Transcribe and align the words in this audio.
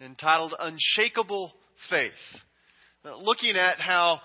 entitled 0.00 0.54
Unshakable 0.58 1.52
Faith. 1.90 2.12
Looking 3.04 3.56
at 3.56 3.78
how 3.78 4.20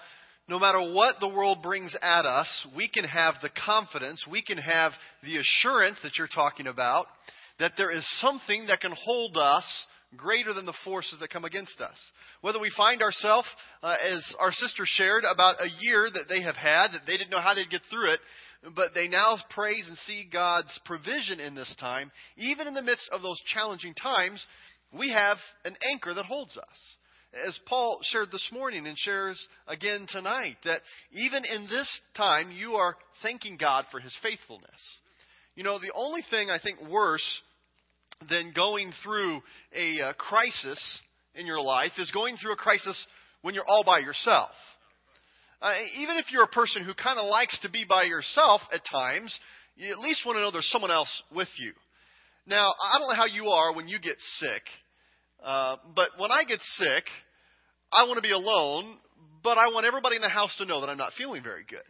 no 0.48 0.60
matter 0.60 0.80
what 0.92 1.16
the 1.20 1.30
world 1.30 1.60
brings 1.64 1.96
at 2.02 2.26
us, 2.26 2.68
we 2.76 2.90
can 2.90 3.06
have 3.06 3.36
the 3.42 3.50
confidence, 3.66 4.26
we 4.30 4.42
can 4.42 4.58
have 4.58 4.92
the 5.24 5.38
assurance 5.38 5.98
that 6.04 6.18
you're 6.18 6.28
talking 6.28 6.68
about, 6.68 7.08
that 7.60 7.74
there 7.78 7.92
is 7.92 8.06
something 8.20 8.68
that 8.68 8.82
can 8.82 8.94
hold 9.06 9.38
us 9.38 9.66
greater 10.18 10.54
than 10.54 10.66
the 10.66 10.74
forces 10.84 11.20
that 11.20 11.30
come 11.30 11.46
against 11.46 11.80
us. 11.82 11.98
Whether 12.42 12.60
we 12.60 12.72
find 12.76 13.02
ourselves, 13.02 13.48
uh, 13.82 13.96
as 14.04 14.36
our 14.40 14.52
sister 14.52 14.84
shared, 14.86 15.24
about 15.24 15.56
a 15.62 15.70
year 15.80 16.10
that 16.14 16.26
they 16.30 16.42
have 16.42 16.56
had, 16.56 16.90
that 16.92 17.02
they 17.08 17.18
didn't 17.18 17.32
know 17.32 17.42
how 17.42 17.56
they'd 17.56 17.70
get 17.70 17.82
through 17.90 18.12
it, 18.12 18.20
but 18.76 18.94
they 18.94 19.08
now 19.08 19.38
praise 19.50 19.86
and 19.88 19.98
see 20.00 20.28
God's 20.32 20.80
provision 20.86 21.40
in 21.40 21.56
this 21.56 21.74
time. 21.80 22.12
Even 22.38 22.68
in 22.68 22.74
the 22.74 22.82
midst 22.82 23.10
of 23.12 23.22
those 23.22 23.42
challenging 23.54 23.94
times, 23.94 24.46
we 24.98 25.10
have 25.10 25.38
an 25.66 25.76
anchor 25.92 26.14
that 26.14 26.26
holds 26.26 26.58
us. 26.58 26.96
As 27.48 27.58
Paul 27.66 28.00
shared 28.04 28.32
this 28.32 28.48
morning 28.52 28.86
and 28.86 28.98
shares 28.98 29.48
again 29.68 30.06
tonight, 30.08 30.58
that 30.66 30.82
even 31.12 31.44
in 31.46 31.64
this 31.64 31.90
time, 32.16 32.52
you 32.52 32.76
are 32.76 32.96
thanking 33.24 33.58
God 33.58 33.86
for 33.92 34.00
his 34.00 34.16
faithfulness. 34.22 34.70
You 35.56 35.64
know, 35.64 35.80
the 35.80 35.92
only 35.96 36.22
thing 36.30 36.50
I 36.50 36.60
think 36.60 36.80
worse 36.88 37.42
than 38.30 38.54
going 38.56 38.94
through 39.04 39.42
a 39.76 40.02
uh, 40.02 40.14
crisis 40.14 40.80
in 41.36 41.48
your 41.48 41.62
life 41.62 41.94
is 41.98 42.12
going 42.12 42.38
through 42.38 42.54
a 42.54 42.58
crisis 42.58 43.04
when 43.42 43.56
you're 43.56 43.68
all 43.68 43.84
by 43.84 44.00
yourself. 44.00 44.52
Uh, 45.62 45.72
even 45.98 46.18
if 46.18 46.26
you're 46.32 46.44
a 46.44 46.48
person 46.48 46.84
who 46.84 46.94
kind 46.94 47.18
of 47.18 47.26
likes 47.26 47.60
to 47.62 47.70
be 47.70 47.86
by 47.88 48.04
yourself 48.04 48.62
at 48.74 48.82
times, 48.90 49.38
you 49.76 49.92
at 49.92 50.00
least 50.00 50.22
want 50.26 50.36
to 50.36 50.42
know 50.42 50.52
there's 50.52 50.70
someone 50.70 50.92
else 50.92 51.24
with 51.34 51.48
you. 51.58 51.72
Now, 52.46 52.68
I 52.68 53.00
don't 53.00 53.10
know 53.10 53.16
how 53.16 53.26
you 53.26 53.48
are 53.48 53.74
when 53.74 53.88
you 53.88 54.00
get 54.00 54.18
sick, 54.40 54.62
uh, 55.44 55.76
but 55.96 56.10
when 56.18 56.32
I 56.32 56.44
get 56.44 56.60
sick, 56.78 57.04
I 57.92 58.06
want 58.06 58.18
to 58.18 58.22
be 58.22 58.32
alone, 58.32 58.98
but 59.44 59.58
I 59.58 59.68
want 59.68 59.86
everybody 59.86 60.16
in 60.16 60.22
the 60.22 60.30
house 60.30 60.56
to 60.58 60.66
know 60.66 60.82
that 60.82 60.90
I'm 60.90 60.98
not 60.98 61.14
feeling 61.18 61.44
very 61.44 61.64
good. 61.68 61.86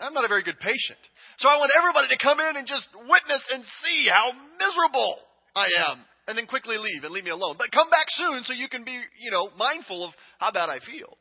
I'm 0.00 0.14
not 0.14 0.24
a 0.24 0.28
very 0.28 0.42
good 0.42 0.58
patient. 0.58 0.98
So 1.38 1.48
I 1.48 1.56
want 1.56 1.70
everybody 1.76 2.08
to 2.08 2.18
come 2.22 2.40
in 2.40 2.56
and 2.56 2.66
just 2.66 2.88
witness 2.96 3.42
and 3.52 3.62
see 3.84 4.08
how 4.08 4.32
miserable 4.32 5.16
I 5.54 5.68
am, 5.92 6.04
and 6.26 6.38
then 6.38 6.46
quickly 6.46 6.76
leave 6.78 7.04
and 7.04 7.12
leave 7.12 7.24
me 7.24 7.30
alone. 7.30 7.56
But 7.58 7.70
come 7.70 7.90
back 7.90 8.06
soon 8.08 8.44
so 8.44 8.54
you 8.54 8.68
can 8.68 8.84
be, 8.84 8.96
you 9.20 9.30
know, 9.30 9.50
mindful 9.56 10.04
of 10.04 10.12
how 10.38 10.50
bad 10.52 10.70
I 10.70 10.78
feel 10.80 11.16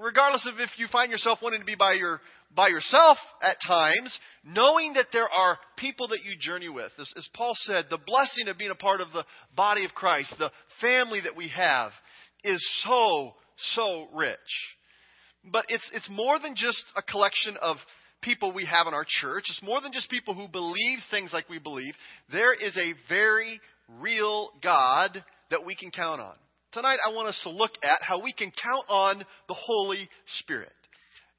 regardless 0.00 0.46
of 0.46 0.58
if 0.58 0.70
you 0.78 0.86
find 0.90 1.10
yourself 1.10 1.38
wanting 1.42 1.60
to 1.60 1.66
be 1.66 1.74
by 1.74 1.94
your 1.94 2.20
by 2.54 2.68
yourself 2.68 3.16
at 3.42 3.56
times, 3.66 4.16
knowing 4.44 4.94
that 4.94 5.06
there 5.12 5.28
are 5.28 5.58
people 5.76 6.08
that 6.08 6.24
you 6.24 6.36
journey 6.38 6.68
with. 6.68 6.90
As, 6.98 7.12
as, 7.16 7.28
Paul 7.32 7.52
said, 7.54 7.84
the 7.90 7.98
blessing 7.98 8.48
of 8.48 8.58
being 8.58 8.72
a 8.72 8.74
part 8.74 9.00
of 9.00 9.12
the 9.12 9.24
body 9.54 9.84
of 9.84 9.92
Christ, 9.92 10.34
the 10.38 10.50
family 10.80 11.20
that 11.20 11.36
we 11.36 11.48
have, 11.48 11.92
is 12.42 12.60
so, 12.84 13.34
so 13.74 14.08
rich. 14.14 14.36
But 15.44 15.66
it's, 15.68 15.88
it's 15.94 16.08
more 16.10 16.38
than 16.40 16.54
just 16.56 16.82
a 16.96 17.02
collection 17.02 17.56
of 17.62 17.76
people 18.20 18.52
we 18.52 18.66
have 18.66 18.86
in 18.86 18.94
our 18.94 19.06
church. 19.06 19.44
It's 19.48 19.62
more 19.62 19.80
than 19.80 19.92
just 19.92 20.10
people 20.10 20.34
who 20.34 20.48
believe 20.48 20.98
things 21.10 21.30
like 21.32 21.48
we 21.48 21.58
believe. 21.58 21.94
There 22.32 22.52
is 22.52 22.76
a 22.76 22.94
very 23.08 23.60
real 24.00 24.50
God 24.62 25.24
that 25.50 25.64
we 25.64 25.74
can 25.74 25.90
count 25.90 26.20
on. 26.20 26.34
Tonight, 26.72 26.98
I 27.04 27.12
want 27.12 27.26
us 27.26 27.40
to 27.42 27.50
look 27.50 27.72
at 27.82 28.00
how 28.00 28.22
we 28.22 28.32
can 28.32 28.52
count 28.62 28.84
on 28.88 29.24
the 29.48 29.54
Holy 29.54 30.08
Spirit. 30.38 30.70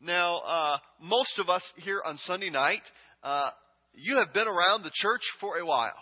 Now, 0.01 0.39
uh, 0.39 0.77
most 1.01 1.39
of 1.39 1.47
us 1.47 1.63
here 1.77 2.01
on 2.05 2.17
Sunday 2.25 2.49
night, 2.49 2.81
uh, 3.23 3.51
you 3.93 4.17
have 4.17 4.33
been 4.33 4.49
around 4.49 4.83
the 4.83 4.91
church 4.93 5.21
for 5.39 5.57
a 5.57 5.65
while. 5.65 5.93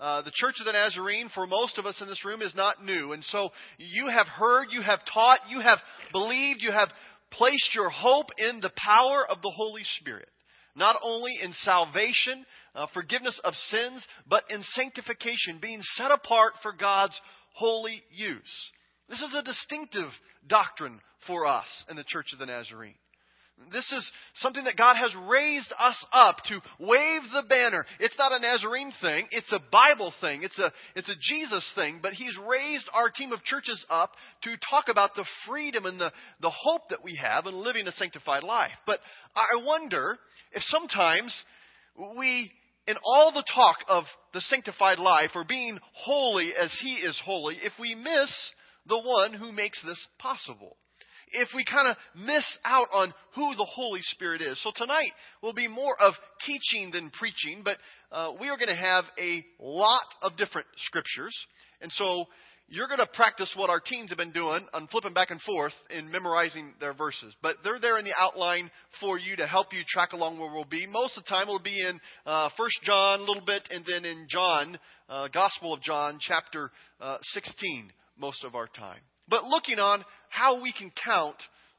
Uh, 0.00 0.22
the 0.22 0.32
Church 0.34 0.56
of 0.58 0.66
the 0.66 0.72
Nazarene, 0.72 1.30
for 1.32 1.46
most 1.46 1.78
of 1.78 1.86
us 1.86 2.00
in 2.02 2.08
this 2.08 2.24
room, 2.24 2.42
is 2.42 2.52
not 2.56 2.84
new. 2.84 3.12
And 3.12 3.22
so 3.22 3.50
you 3.78 4.08
have 4.08 4.26
heard, 4.26 4.66
you 4.72 4.82
have 4.82 4.98
taught, 5.12 5.38
you 5.48 5.60
have 5.60 5.78
believed, 6.10 6.60
you 6.60 6.72
have 6.72 6.88
placed 7.30 7.76
your 7.76 7.90
hope 7.90 8.26
in 8.38 8.58
the 8.58 8.72
power 8.76 9.24
of 9.24 9.40
the 9.40 9.52
Holy 9.54 9.84
Spirit. 10.00 10.28
Not 10.74 10.96
only 11.04 11.38
in 11.40 11.52
salvation, 11.52 12.44
uh, 12.74 12.88
forgiveness 12.92 13.40
of 13.44 13.54
sins, 13.54 14.04
but 14.28 14.42
in 14.50 14.64
sanctification, 14.64 15.60
being 15.62 15.80
set 15.94 16.10
apart 16.10 16.54
for 16.60 16.72
God's 16.72 17.20
holy 17.54 18.02
use. 18.10 18.70
This 19.08 19.20
is 19.20 19.34
a 19.34 19.42
distinctive 19.42 20.10
doctrine 20.46 21.00
for 21.26 21.46
us 21.46 21.66
in 21.88 21.96
the 21.96 22.04
Church 22.04 22.32
of 22.32 22.38
the 22.38 22.46
Nazarene. 22.46 22.94
This 23.72 23.90
is 23.92 24.10
something 24.38 24.64
that 24.64 24.76
God 24.76 24.96
has 24.96 25.14
raised 25.28 25.72
us 25.78 26.06
up 26.12 26.38
to 26.46 26.60
wave 26.80 27.22
the 27.32 27.44
banner. 27.48 27.86
It's 28.00 28.18
not 28.18 28.32
a 28.32 28.40
Nazarene 28.40 28.92
thing, 29.00 29.28
it's 29.30 29.52
a 29.52 29.60
Bible 29.70 30.12
thing, 30.20 30.42
it's 30.42 30.58
a, 30.58 30.72
it's 30.96 31.08
a 31.08 31.14
Jesus 31.20 31.64
thing, 31.76 32.00
but 32.02 32.14
He's 32.14 32.36
raised 32.48 32.88
our 32.92 33.10
team 33.10 33.32
of 33.32 33.44
churches 33.44 33.84
up 33.88 34.10
to 34.42 34.56
talk 34.68 34.86
about 34.88 35.14
the 35.14 35.24
freedom 35.46 35.86
and 35.86 36.00
the, 36.00 36.12
the 36.40 36.50
hope 36.50 36.88
that 36.90 37.04
we 37.04 37.14
have 37.14 37.46
in 37.46 37.54
living 37.54 37.86
a 37.86 37.92
sanctified 37.92 38.42
life. 38.42 38.72
But 38.86 38.98
I 39.36 39.62
wonder 39.64 40.18
if 40.52 40.62
sometimes 40.64 41.44
we 42.18 42.50
in 42.86 42.96
all 43.02 43.32
the 43.32 43.44
talk 43.54 43.76
of 43.88 44.04
the 44.32 44.40
sanctified 44.42 44.98
life 44.98 45.30
or 45.34 45.44
being 45.44 45.78
holy 45.92 46.52
as 46.60 46.72
He 46.82 46.94
is 46.94 47.20
holy, 47.24 47.56
if 47.62 47.72
we 47.78 47.94
miss 47.94 48.52
the 48.86 49.00
one 49.00 49.32
who 49.32 49.52
makes 49.52 49.82
this 49.82 50.06
possible, 50.18 50.76
if 51.32 51.48
we 51.54 51.64
kind 51.64 51.88
of 51.88 51.96
miss 52.14 52.58
out 52.64 52.88
on 52.92 53.14
who 53.34 53.54
the 53.56 53.64
Holy 53.64 54.02
Spirit 54.02 54.42
is. 54.42 54.62
So 54.62 54.70
tonight 54.74 55.10
will 55.42 55.54
be 55.54 55.68
more 55.68 55.96
of 56.00 56.14
teaching 56.46 56.90
than 56.92 57.10
preaching, 57.10 57.62
but 57.64 57.78
uh, 58.12 58.32
we 58.38 58.48
are 58.48 58.56
going 58.56 58.68
to 58.68 58.74
have 58.74 59.04
a 59.18 59.44
lot 59.58 60.06
of 60.22 60.36
different 60.36 60.66
scriptures. 60.76 61.34
And 61.80 61.90
so 61.92 62.26
you're 62.68 62.88
going 62.88 62.98
to 62.98 63.06
practice 63.06 63.52
what 63.56 63.70
our 63.70 63.80
teens 63.80 64.10
have 64.10 64.18
been 64.18 64.32
doing 64.32 64.66
on 64.72 64.86
flipping 64.88 65.12
back 65.12 65.30
and 65.30 65.40
forth 65.42 65.74
in 65.90 66.10
memorizing 66.10 66.74
their 66.80 66.94
verses. 66.94 67.34
But 67.42 67.56
they're 67.62 67.78
there 67.78 67.98
in 67.98 68.04
the 68.04 68.14
outline 68.18 68.70
for 69.00 69.18
you 69.18 69.36
to 69.36 69.46
help 69.46 69.72
you 69.72 69.82
track 69.86 70.12
along 70.12 70.38
where 70.38 70.52
we'll 70.52 70.64
be. 70.64 70.86
Most 70.86 71.16
of 71.18 71.24
the 71.24 71.28
time, 71.28 71.46
we'll 71.46 71.58
be 71.58 71.80
in 71.80 72.00
uh, 72.24 72.48
First 72.56 72.78
John 72.82 73.20
a 73.20 73.22
little 73.22 73.44
bit, 73.44 73.68
and 73.70 73.84
then 73.86 74.04
in 74.04 74.26
John, 74.28 74.78
uh, 75.08 75.28
Gospel 75.28 75.74
of 75.74 75.82
John, 75.82 76.18
chapter 76.20 76.70
uh, 77.00 77.18
16, 77.22 77.92
most 78.18 78.44
of 78.44 78.54
our 78.54 78.66
time. 78.66 79.00
But 79.28 79.44
looking 79.44 79.78
on 79.78 80.04
how 80.30 80.60
we 80.62 80.72
can 80.72 80.90
count 81.04 81.36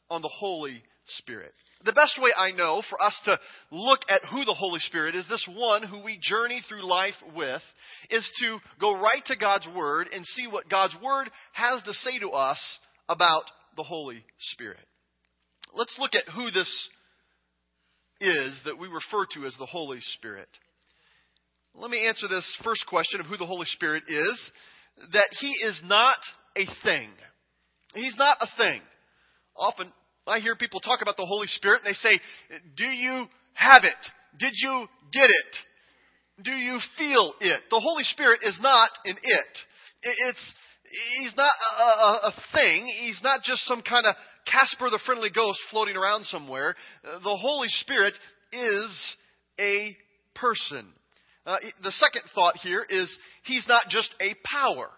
on 0.10 0.22
the 0.22 0.32
Holy 0.40 0.84
Spirit 1.06 1.54
the 1.86 1.94
best 1.94 2.20
way 2.22 2.32
I 2.36 2.52
know 2.52 2.82
for 2.90 3.02
us 3.02 3.18
to 3.26 3.40
look 3.72 4.00
at 4.10 4.26
who 4.26 4.44
the 4.44 4.54
Holy 4.54 4.80
Spirit 4.80 5.16
is, 5.16 5.26
this 5.30 5.48
one 5.50 5.84
who 5.84 6.04
we 6.04 6.20
journey 6.22 6.62
through 6.68 6.88
life 6.88 7.16
with, 7.36 7.62
is 8.10 8.28
to 8.42 8.58
go 8.80 9.00
right 9.00 9.24
to 9.28 9.38
God's 9.38 9.68
Word 9.76 10.08
and 10.14 10.26
see 10.26 10.48
what 10.48 10.70
God's 10.70 10.96
Word 11.04 11.30
has 11.54 11.82
to 11.84 11.94
say 11.94 12.20
to 12.20 12.30
us 12.30 12.60
about 13.08 13.44
the 13.78 13.84
Holy 13.84 14.26
Spirit. 14.52 14.86
Let's 15.74 15.96
look 16.00 16.16
at 16.16 16.34
who 16.34 16.52
this 16.52 16.90
is 18.22 18.60
that 18.66 18.80
we 18.80 18.88
refer 18.88 19.26
to 19.34 19.46
as 19.46 19.54
the 19.60 19.66
Holy 19.66 20.00
Spirit. 20.16 20.48
Let 21.76 21.92
me 21.92 22.08
answer 22.08 22.28
this 22.28 22.58
first 22.64 22.86
question 22.88 23.20
of 23.20 23.28
who 23.28 23.38
the 23.38 23.46
Holy 23.46 23.66
Spirit 23.66 24.04
is 24.08 24.52
that 25.12 25.28
He 25.40 25.52
is 25.68 25.82
not 25.84 26.18
a 26.58 26.66
thing. 26.84 27.10
He's 27.94 28.16
not 28.18 28.38
a 28.42 28.48
thing. 28.58 28.82
Often 29.58 29.92
I 30.28 30.40
hear 30.40 30.56
people 30.56 30.80
talk 30.80 31.02
about 31.02 31.18
the 31.18 31.26
Holy 31.26 31.48
Spirit 31.48 31.82
and 31.84 31.94
they 31.94 31.98
say, 31.98 32.20
Do 32.76 32.86
you 32.86 33.26
have 33.54 33.84
it? 33.84 34.40
Did 34.40 34.54
you 34.56 34.88
get 35.12 35.30
it? 35.30 36.44
Do 36.44 36.52
you 36.52 36.80
feel 36.98 37.34
it? 37.40 37.62
The 37.70 37.80
Holy 37.80 38.04
Spirit 38.04 38.42
is 38.44 38.60
not 38.62 38.90
an 39.06 39.16
it. 39.22 39.58
It's, 40.02 40.54
he's 41.20 41.36
not 41.38 41.52
a, 41.80 41.84
a, 41.84 42.20
a 42.28 42.34
thing. 42.54 42.86
He's 42.88 43.22
not 43.24 43.42
just 43.44 43.66
some 43.66 43.82
kind 43.82 44.06
of 44.06 44.16
Casper 44.46 44.90
the 44.90 45.00
Friendly 45.06 45.30
Ghost 45.34 45.60
floating 45.72 45.96
around 45.96 46.26
somewhere. 46.26 46.76
The 47.04 47.38
Holy 47.38 47.70
Spirit 47.70 48.14
is 48.52 49.16
a 49.60 49.96
person. 50.36 50.88
Uh, 51.46 51.58
the 51.84 51.92
second 51.92 52.24
thought 52.34 52.58
here 52.58 52.86
is 52.88 53.16
he's 53.44 53.68
not 53.68 53.84
just 53.90 54.14
a 54.20 54.36
power. 54.44 54.90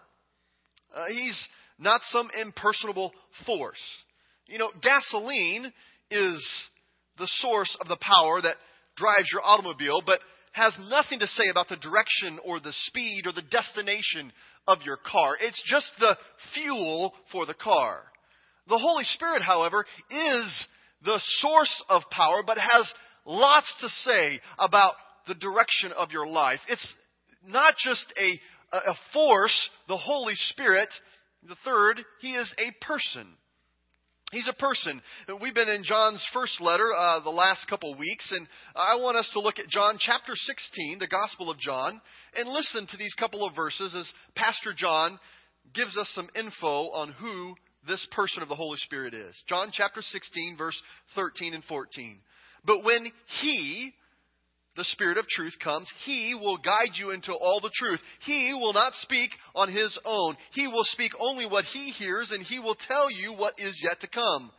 Uh, 0.94 1.04
he's 1.08 1.46
not 1.78 2.00
some 2.08 2.28
impersonable 2.40 3.12
force. 3.46 3.78
You 4.48 4.58
know, 4.58 4.70
gasoline 4.82 5.72
is 6.10 6.52
the 7.18 7.28
source 7.40 7.76
of 7.80 7.88
the 7.88 7.98
power 8.00 8.40
that 8.40 8.56
drives 8.96 9.28
your 9.32 9.42
automobile, 9.44 10.02
but 10.04 10.20
has 10.52 10.76
nothing 10.88 11.20
to 11.20 11.26
say 11.26 11.44
about 11.50 11.68
the 11.68 11.76
direction 11.76 12.38
or 12.44 12.58
the 12.58 12.72
speed 12.72 13.26
or 13.26 13.32
the 13.32 13.42
destination 13.42 14.32
of 14.66 14.78
your 14.84 14.96
car. 14.96 15.32
It's 15.40 15.62
just 15.66 15.86
the 16.00 16.16
fuel 16.54 17.12
for 17.30 17.46
the 17.46 17.54
car. 17.54 18.00
The 18.68 18.78
Holy 18.78 19.04
Spirit, 19.04 19.42
however, 19.42 19.84
is 20.10 20.66
the 21.04 21.20
source 21.40 21.84
of 21.88 22.02
power, 22.10 22.42
but 22.46 22.58
has 22.58 22.92
lots 23.24 23.72
to 23.80 23.88
say 23.88 24.40
about 24.58 24.94
the 25.26 25.34
direction 25.34 25.92
of 25.92 26.10
your 26.10 26.26
life. 26.26 26.60
It's 26.68 26.94
not 27.46 27.74
just 27.76 28.12
a, 28.18 28.40
a 28.72 28.94
force, 29.12 29.70
the 29.88 29.96
Holy 29.96 30.34
Spirit. 30.34 30.88
The 31.46 31.56
third, 31.64 32.00
He 32.20 32.32
is 32.32 32.52
a 32.58 32.84
person. 32.84 33.26
He's 34.32 34.48
a 34.48 34.52
person. 34.52 35.00
We've 35.40 35.54
been 35.54 35.70
in 35.70 35.84
John's 35.84 36.24
first 36.34 36.60
letter 36.60 36.92
uh, 36.92 37.20
the 37.20 37.30
last 37.30 37.66
couple 37.66 37.96
weeks, 37.96 38.30
and 38.30 38.46
I 38.76 38.96
want 38.96 39.16
us 39.16 39.28
to 39.32 39.40
look 39.40 39.58
at 39.58 39.68
John 39.68 39.96
chapter 39.98 40.34
16, 40.34 40.98
the 40.98 41.06
Gospel 41.06 41.50
of 41.50 41.58
John, 41.58 41.98
and 42.36 42.50
listen 42.50 42.86
to 42.88 42.98
these 42.98 43.14
couple 43.14 43.46
of 43.46 43.56
verses 43.56 43.94
as 43.94 44.12
Pastor 44.34 44.74
John 44.76 45.18
gives 45.72 45.96
us 45.96 46.10
some 46.14 46.28
info 46.36 46.90
on 46.90 47.12
who 47.12 47.54
this 47.86 48.06
person 48.12 48.42
of 48.42 48.50
the 48.50 48.54
Holy 48.54 48.76
Spirit 48.78 49.14
is. 49.14 49.34
John 49.48 49.70
chapter 49.72 50.02
16, 50.02 50.56
verse 50.58 50.80
13 51.14 51.54
and 51.54 51.64
14. 51.64 52.18
But 52.66 52.84
when 52.84 53.06
He, 53.40 53.94
the 54.78 54.84
Spirit 54.84 55.18
of 55.18 55.26
truth, 55.26 55.54
comes, 55.62 55.90
He 56.06 56.34
will 56.40 56.56
guide 56.56 56.94
you 56.94 57.10
into 57.10 57.32
all 57.32 57.60
the 57.60 57.72
truth. 57.74 58.00
He 58.24 58.54
will 58.54 58.72
not 58.72 58.92
speak 59.02 59.30
on 59.54 59.70
His 59.70 59.98
own. 60.04 60.36
He 60.52 60.68
will 60.68 60.84
speak 60.84 61.12
only 61.20 61.44
what 61.44 61.64
He 61.64 61.90
hears, 61.90 62.30
and 62.30 62.42
He 62.42 62.60
will 62.60 62.76
tell 62.86 63.10
you 63.10 63.34
what 63.34 63.54
is 63.58 63.78
yet 63.82 64.00
to 64.00 64.08
come. 64.08 64.50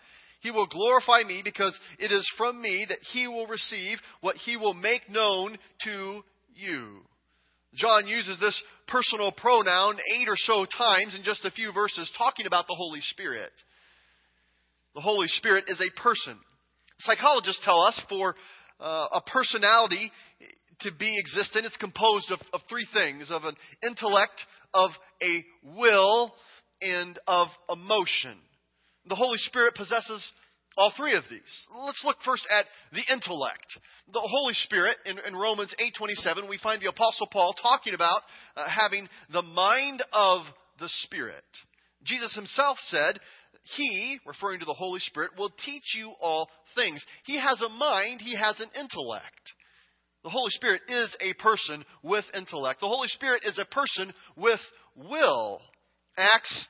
He 0.41 0.51
will 0.51 0.67
glorify 0.67 1.23
me 1.23 1.41
because 1.43 1.77
it 1.99 2.11
is 2.11 2.29
from 2.37 2.61
me 2.61 2.85
that 2.87 2.99
He 3.13 3.27
will 3.27 3.47
receive 3.47 3.97
what 4.21 4.35
He 4.35 4.57
will 4.57 4.73
make 4.73 5.09
known 5.09 5.57
to 5.85 6.21
you. 6.53 6.99
John 7.75 8.07
uses 8.07 8.39
this 8.39 8.61
personal 8.87 9.31
pronoun 9.31 9.97
eight 10.15 10.27
or 10.27 10.37
so 10.37 10.65
times 10.65 11.15
in 11.15 11.23
just 11.23 11.45
a 11.45 11.51
few 11.51 11.71
verses, 11.71 12.11
talking 12.17 12.45
about 12.45 12.67
the 12.67 12.75
Holy 12.75 13.01
Spirit. 13.01 13.51
The 14.95 15.01
Holy 15.01 15.27
Spirit 15.27 15.65
is 15.67 15.79
a 15.79 16.01
person. 16.01 16.37
Psychologists 16.99 17.61
tell 17.63 17.81
us 17.81 17.99
for 18.09 18.35
uh, 18.79 19.07
a 19.13 19.21
personality 19.21 20.11
to 20.81 20.91
be 20.91 21.17
existent, 21.19 21.65
it's 21.65 21.77
composed 21.77 22.31
of, 22.31 22.39
of 22.53 22.61
three 22.69 22.87
things 22.93 23.29
of 23.31 23.43
an 23.43 23.55
intellect, 23.85 24.45
of 24.73 24.91
a 25.21 25.43
will, 25.63 26.33
and 26.81 27.19
of 27.27 27.47
emotion. 27.69 28.37
The 29.07 29.15
Holy 29.15 29.37
Spirit 29.39 29.75
possesses 29.75 30.23
all 30.77 30.93
three 30.95 31.15
of 31.15 31.23
these. 31.29 31.41
Let's 31.85 32.01
look 32.05 32.17
first 32.23 32.43
at 32.57 32.65
the 32.93 33.03
intellect. 33.13 33.65
The 34.13 34.21
Holy 34.21 34.53
Spirit 34.53 34.97
in, 35.05 35.19
in 35.27 35.35
Romans 35.35 35.73
8:27, 35.79 36.47
we 36.47 36.57
find 36.57 36.81
the 36.81 36.89
apostle 36.89 37.27
Paul 37.27 37.53
talking 37.61 37.93
about 37.93 38.21
uh, 38.55 38.69
having 38.69 39.09
the 39.33 39.41
mind 39.41 40.01
of 40.13 40.41
the 40.79 40.89
Spirit. 41.03 41.43
Jesus 42.03 42.33
himself 42.33 42.77
said, 42.87 43.19
he, 43.63 44.19
referring 44.25 44.59
to 44.59 44.65
the 44.65 44.73
Holy 44.73 44.99
Spirit, 44.99 45.31
will 45.37 45.51
teach 45.65 45.95
you 45.95 46.13
all 46.21 46.49
things. 46.75 47.03
He 47.25 47.39
has 47.39 47.61
a 47.61 47.69
mind, 47.69 48.21
he 48.21 48.35
has 48.35 48.59
an 48.59 48.69
intellect. 48.79 49.53
The 50.23 50.29
Holy 50.29 50.51
Spirit 50.51 50.81
is 50.87 51.15
a 51.21 51.33
person 51.33 51.85
with 52.03 52.25
intellect. 52.33 52.81
The 52.81 52.87
Holy 52.87 53.07
Spirit 53.07 53.43
is 53.45 53.57
a 53.57 53.65
person 53.65 54.13
with 54.35 54.59
will. 54.95 55.61
Acts 56.17 56.67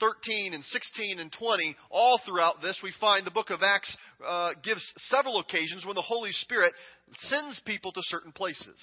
13 0.00 0.54
and 0.54 0.64
16 0.64 1.18
and 1.18 1.32
20, 1.32 1.76
all 1.90 2.20
throughout 2.24 2.60
this, 2.62 2.78
we 2.82 2.92
find 3.00 3.26
the 3.26 3.30
book 3.30 3.50
of 3.50 3.60
Acts 3.62 3.94
uh, 4.26 4.50
gives 4.62 4.82
several 5.08 5.38
occasions 5.38 5.84
when 5.84 5.94
the 5.94 6.02
Holy 6.02 6.32
Spirit 6.32 6.72
sends 7.20 7.60
people 7.64 7.92
to 7.92 8.00
certain 8.04 8.32
places 8.32 8.78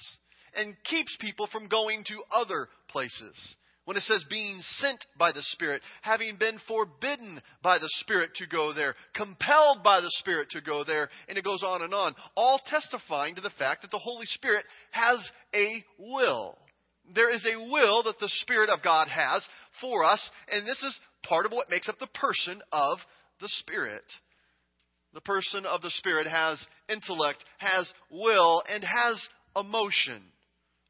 and 0.55 0.75
keeps 0.83 1.15
people 1.19 1.47
from 1.51 1.67
going 1.67 2.03
to 2.05 2.21
other 2.35 2.67
places. 2.89 3.35
When 3.85 3.97
it 3.97 4.03
says 4.03 4.23
being 4.29 4.61
sent 4.61 5.05
by 5.17 5.33
the 5.33 5.41
Spirit, 5.41 5.81
having 6.03 6.37
been 6.37 6.57
forbidden 6.67 7.41
by 7.61 7.79
the 7.79 7.89
Spirit 7.99 8.31
to 8.35 8.47
go 8.47 8.71
there, 8.71 8.95
compelled 9.13 9.83
by 9.83 9.99
the 9.99 10.11
Spirit 10.19 10.49
to 10.51 10.61
go 10.61 10.85
there, 10.85 11.09
and 11.27 11.37
it 11.37 11.43
goes 11.43 11.63
on 11.63 11.81
and 11.81 11.93
on, 11.93 12.15
all 12.35 12.61
testifying 12.65 13.35
to 13.35 13.41
the 13.41 13.49
fact 13.59 13.81
that 13.81 13.91
the 13.91 13.99
Holy 13.99 14.25
Spirit 14.25 14.65
has 14.91 15.19
a 15.53 15.83
will. 15.99 16.57
There 17.13 17.29
is 17.29 17.45
a 17.45 17.59
will 17.59 18.03
that 18.03 18.19
the 18.19 18.31
Spirit 18.41 18.69
of 18.69 18.81
God 18.81 19.09
has 19.09 19.45
for 19.81 20.05
us, 20.05 20.29
and 20.49 20.65
this 20.65 20.81
is 20.81 20.97
part 21.23 21.45
of 21.45 21.51
what 21.51 21.69
makes 21.69 21.89
up 21.89 21.99
the 21.99 22.07
person 22.07 22.61
of 22.71 22.99
the 23.41 23.49
Spirit. 23.49 24.03
The 25.13 25.21
person 25.21 25.65
of 25.65 25.81
the 25.81 25.91
Spirit 25.91 26.25
has 26.27 26.65
intellect, 26.87 27.43
has 27.57 27.91
will, 28.09 28.63
and 28.73 28.83
has 28.83 29.27
emotion. 29.57 30.23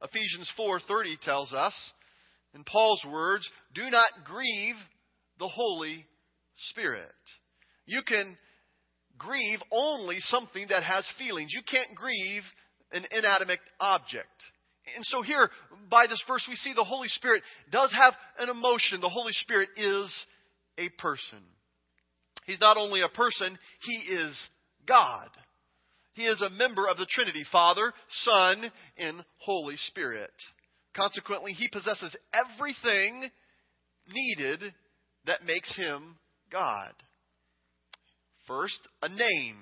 Ephesians 0.03 0.51
4:30 0.57 1.19
tells 1.21 1.53
us, 1.53 1.73
in 2.53 2.63
Paul's 2.63 3.03
words, 3.05 3.49
"Do 3.73 3.89
not 3.89 4.25
grieve 4.25 4.75
the 5.39 5.47
Holy 5.47 6.05
Spirit." 6.69 7.15
You 7.85 8.01
can 8.03 8.37
grieve 9.17 9.61
only 9.71 10.19
something 10.19 10.67
that 10.67 10.83
has 10.83 11.07
feelings. 11.17 11.53
You 11.53 11.63
can't 11.63 11.95
grieve 11.95 12.43
an 12.91 13.05
inanimate 13.11 13.59
object. 13.79 14.43
And 14.95 15.05
so 15.05 15.21
here, 15.21 15.49
by 15.89 16.07
this 16.07 16.21
verse, 16.27 16.45
we 16.47 16.55
see 16.55 16.73
the 16.73 16.83
Holy 16.83 17.07
Spirit 17.07 17.43
does 17.71 17.93
have 17.93 18.13
an 18.37 18.49
emotion. 18.49 19.01
The 19.01 19.09
Holy 19.09 19.31
Spirit 19.33 19.69
is 19.77 20.25
a 20.77 20.89
person. 20.89 21.39
He's 22.45 22.59
not 22.59 22.77
only 22.77 23.01
a 23.01 23.09
person, 23.09 23.57
He 23.81 23.95
is 24.13 24.49
God. 24.85 25.29
He 26.13 26.25
is 26.25 26.41
a 26.41 26.49
member 26.49 26.87
of 26.87 26.97
the 26.97 27.07
Trinity 27.09 27.43
Father, 27.51 27.93
Son, 28.23 28.71
and 28.97 29.23
Holy 29.37 29.77
Spirit. 29.77 30.33
Consequently, 30.95 31.53
He 31.53 31.69
possesses 31.71 32.15
everything 32.33 33.29
needed 34.07 34.73
that 35.25 35.45
makes 35.45 35.75
Him 35.75 36.17
God. 36.51 36.93
First, 38.47 38.79
a 39.01 39.09
name. 39.09 39.57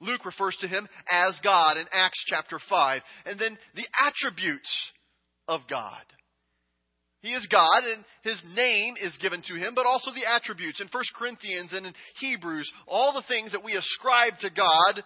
Luke 0.00 0.24
refers 0.24 0.56
to 0.60 0.68
him 0.68 0.88
as 1.10 1.38
God 1.42 1.76
in 1.76 1.86
Acts 1.92 2.22
chapter 2.28 2.58
5. 2.68 3.02
And 3.24 3.38
then 3.38 3.56
the 3.74 3.86
attributes 4.06 4.70
of 5.48 5.62
God. 5.68 6.02
He 7.22 7.32
is 7.32 7.46
God, 7.50 7.82
and 7.84 8.04
his 8.22 8.40
name 8.54 8.94
is 9.02 9.16
given 9.20 9.42
to 9.46 9.54
him, 9.54 9.72
but 9.74 9.86
also 9.86 10.12
the 10.12 10.30
attributes. 10.30 10.80
In 10.80 10.88
1 10.92 11.02
Corinthians 11.16 11.72
and 11.72 11.86
in 11.86 11.94
Hebrews, 12.20 12.70
all 12.86 13.12
the 13.12 13.24
things 13.26 13.52
that 13.52 13.64
we 13.64 13.74
ascribe 13.74 14.38
to 14.40 14.50
God 14.50 15.02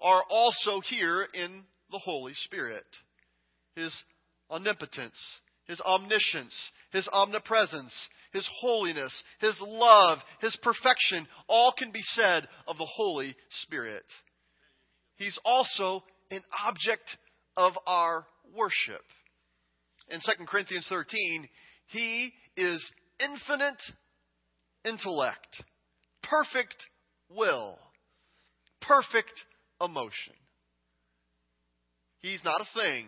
are 0.00 0.22
also 0.30 0.80
here 0.88 1.26
in 1.34 1.62
the 1.90 1.98
Holy 1.98 2.34
Spirit. 2.34 2.84
His 3.74 3.92
omnipotence, 4.50 5.18
his 5.66 5.80
omniscience, 5.80 6.54
his 6.90 7.08
omnipresence, 7.12 7.92
his 8.32 8.48
holiness, 8.60 9.12
His 9.40 9.58
love, 9.60 10.18
His 10.40 10.56
perfection, 10.62 11.26
all 11.48 11.72
can 11.76 11.90
be 11.90 12.02
said 12.02 12.46
of 12.66 12.76
the 12.78 12.86
Holy 12.86 13.34
Spirit. 13.62 14.04
He's 15.16 15.38
also 15.44 16.04
an 16.30 16.42
object 16.66 17.16
of 17.56 17.72
our 17.86 18.26
worship. 18.54 19.02
In 20.10 20.20
2 20.20 20.44
Corinthians 20.46 20.86
13, 20.88 21.48
He 21.86 22.32
is 22.56 22.92
infinite 23.18 23.80
intellect, 24.84 25.62
perfect 26.22 26.76
will, 27.30 27.78
perfect 28.80 29.44
emotion. 29.80 30.34
He's 32.18 32.44
not 32.44 32.60
a 32.60 32.78
thing. 32.78 33.06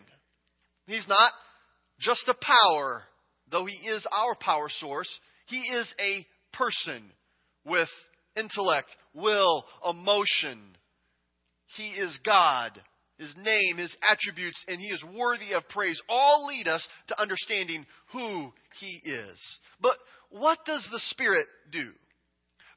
He's 0.90 1.08
not 1.08 1.32
just 2.00 2.28
a 2.28 2.34
power 2.34 3.04
though 3.50 3.66
he 3.66 3.74
is 3.74 4.06
our 4.12 4.34
power 4.34 4.68
source, 4.68 5.08
he 5.46 5.58
is 5.58 5.92
a 6.00 6.26
person 6.52 7.02
with 7.64 7.88
intellect, 8.36 8.88
will, 9.14 9.64
emotion. 9.88 10.58
He 11.76 11.88
is 11.88 12.16
God. 12.24 12.80
His 13.18 13.34
name, 13.36 13.76
his 13.76 13.94
attributes, 14.10 14.62
and 14.66 14.80
he 14.80 14.86
is 14.86 15.04
worthy 15.14 15.52
of 15.52 15.68
praise 15.68 16.00
all 16.08 16.46
lead 16.46 16.66
us 16.66 16.86
to 17.08 17.20
understanding 17.20 17.84
who 18.12 18.50
he 18.80 19.00
is. 19.04 19.38
But 19.80 19.96
what 20.30 20.58
does 20.64 20.86
the 20.90 21.00
Spirit 21.10 21.46
do? 21.70 21.90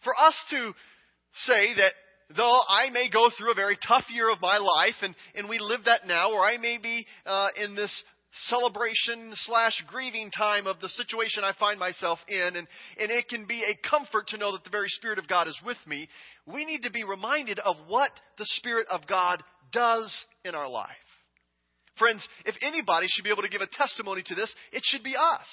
For 0.04 0.14
us 0.20 0.36
to 0.50 0.74
say 1.46 1.74
that 1.76 1.94
though 2.36 2.60
I 2.68 2.90
may 2.92 3.10
go 3.10 3.30
through 3.38 3.52
a 3.52 3.56
very 3.56 3.78
tough 3.88 4.06
year 4.10 4.30
of 4.30 4.42
my 4.42 4.58
life, 4.58 4.96
and, 5.02 5.16
and 5.36 5.50
we 5.50 5.60
live 5.60 5.86
that 5.86 6.08
now, 6.08 6.32
or 6.32 6.42
I 6.42 6.58
may 6.58 6.78
be 6.78 7.06
uh, 7.26 7.48
in 7.62 7.76
this 7.76 7.92
celebration 8.48 9.32
slash 9.46 9.84
grieving 9.88 10.32
time 10.32 10.66
of 10.66 10.80
the 10.80 10.90
situation 10.90 11.44
I 11.44 11.54
find 11.60 11.80
myself 11.80 12.20
in, 12.28 12.56
and, 12.56 12.68
and 12.98 13.12
it 13.12 13.28
can 13.30 13.46
be 13.46 13.64
a 13.64 13.90
comfort 13.90 14.28
to 14.30 14.38
know 14.38 14.52
that 14.54 14.64
the 14.64 14.70
very 14.70 14.90
Spirit 14.90 15.20
of 15.20 15.28
God 15.28 15.48
is 15.48 15.60
with 15.66 15.78
me. 15.86 16.08
We 16.46 16.66
need 16.66 16.82
to 16.84 16.92
be 16.92 17.04
reminded 17.04 17.60
of 17.60 17.76
what 17.88 18.12
the 18.38 18.46
Spirit 18.46 18.88
of 18.90 19.06
God 19.08 19.44
does 19.72 20.14
in 20.44 20.56
our 20.56 20.70
life. 20.70 20.90
Friends, 21.98 22.28
if 22.46 22.56
anybody 22.64 23.08
should 23.08 23.24
be 23.24 23.30
able 23.30 23.44
to 23.44 23.50
give 23.50 23.62
a 23.62 23.68
testimony 23.68 24.24
to 24.26 24.36
this, 24.36 24.52
it 24.72 24.82
should 24.84 25.04
be 25.04 25.16
us. 25.16 25.48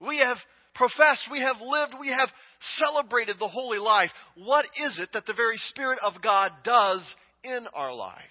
We 0.00 0.18
have 0.18 0.36
professed, 0.74 1.28
we 1.30 1.40
have 1.40 1.56
lived, 1.60 1.94
we 2.00 2.08
have 2.08 2.28
celebrated 2.76 3.36
the 3.38 3.48
holy 3.48 3.78
life. 3.78 4.10
What 4.36 4.64
is 4.76 4.98
it 4.98 5.10
that 5.12 5.26
the 5.26 5.34
very 5.34 5.56
Spirit 5.68 5.98
of 6.04 6.22
God 6.22 6.52
does 6.64 7.14
in 7.44 7.66
our 7.74 7.94
life? 7.94 8.22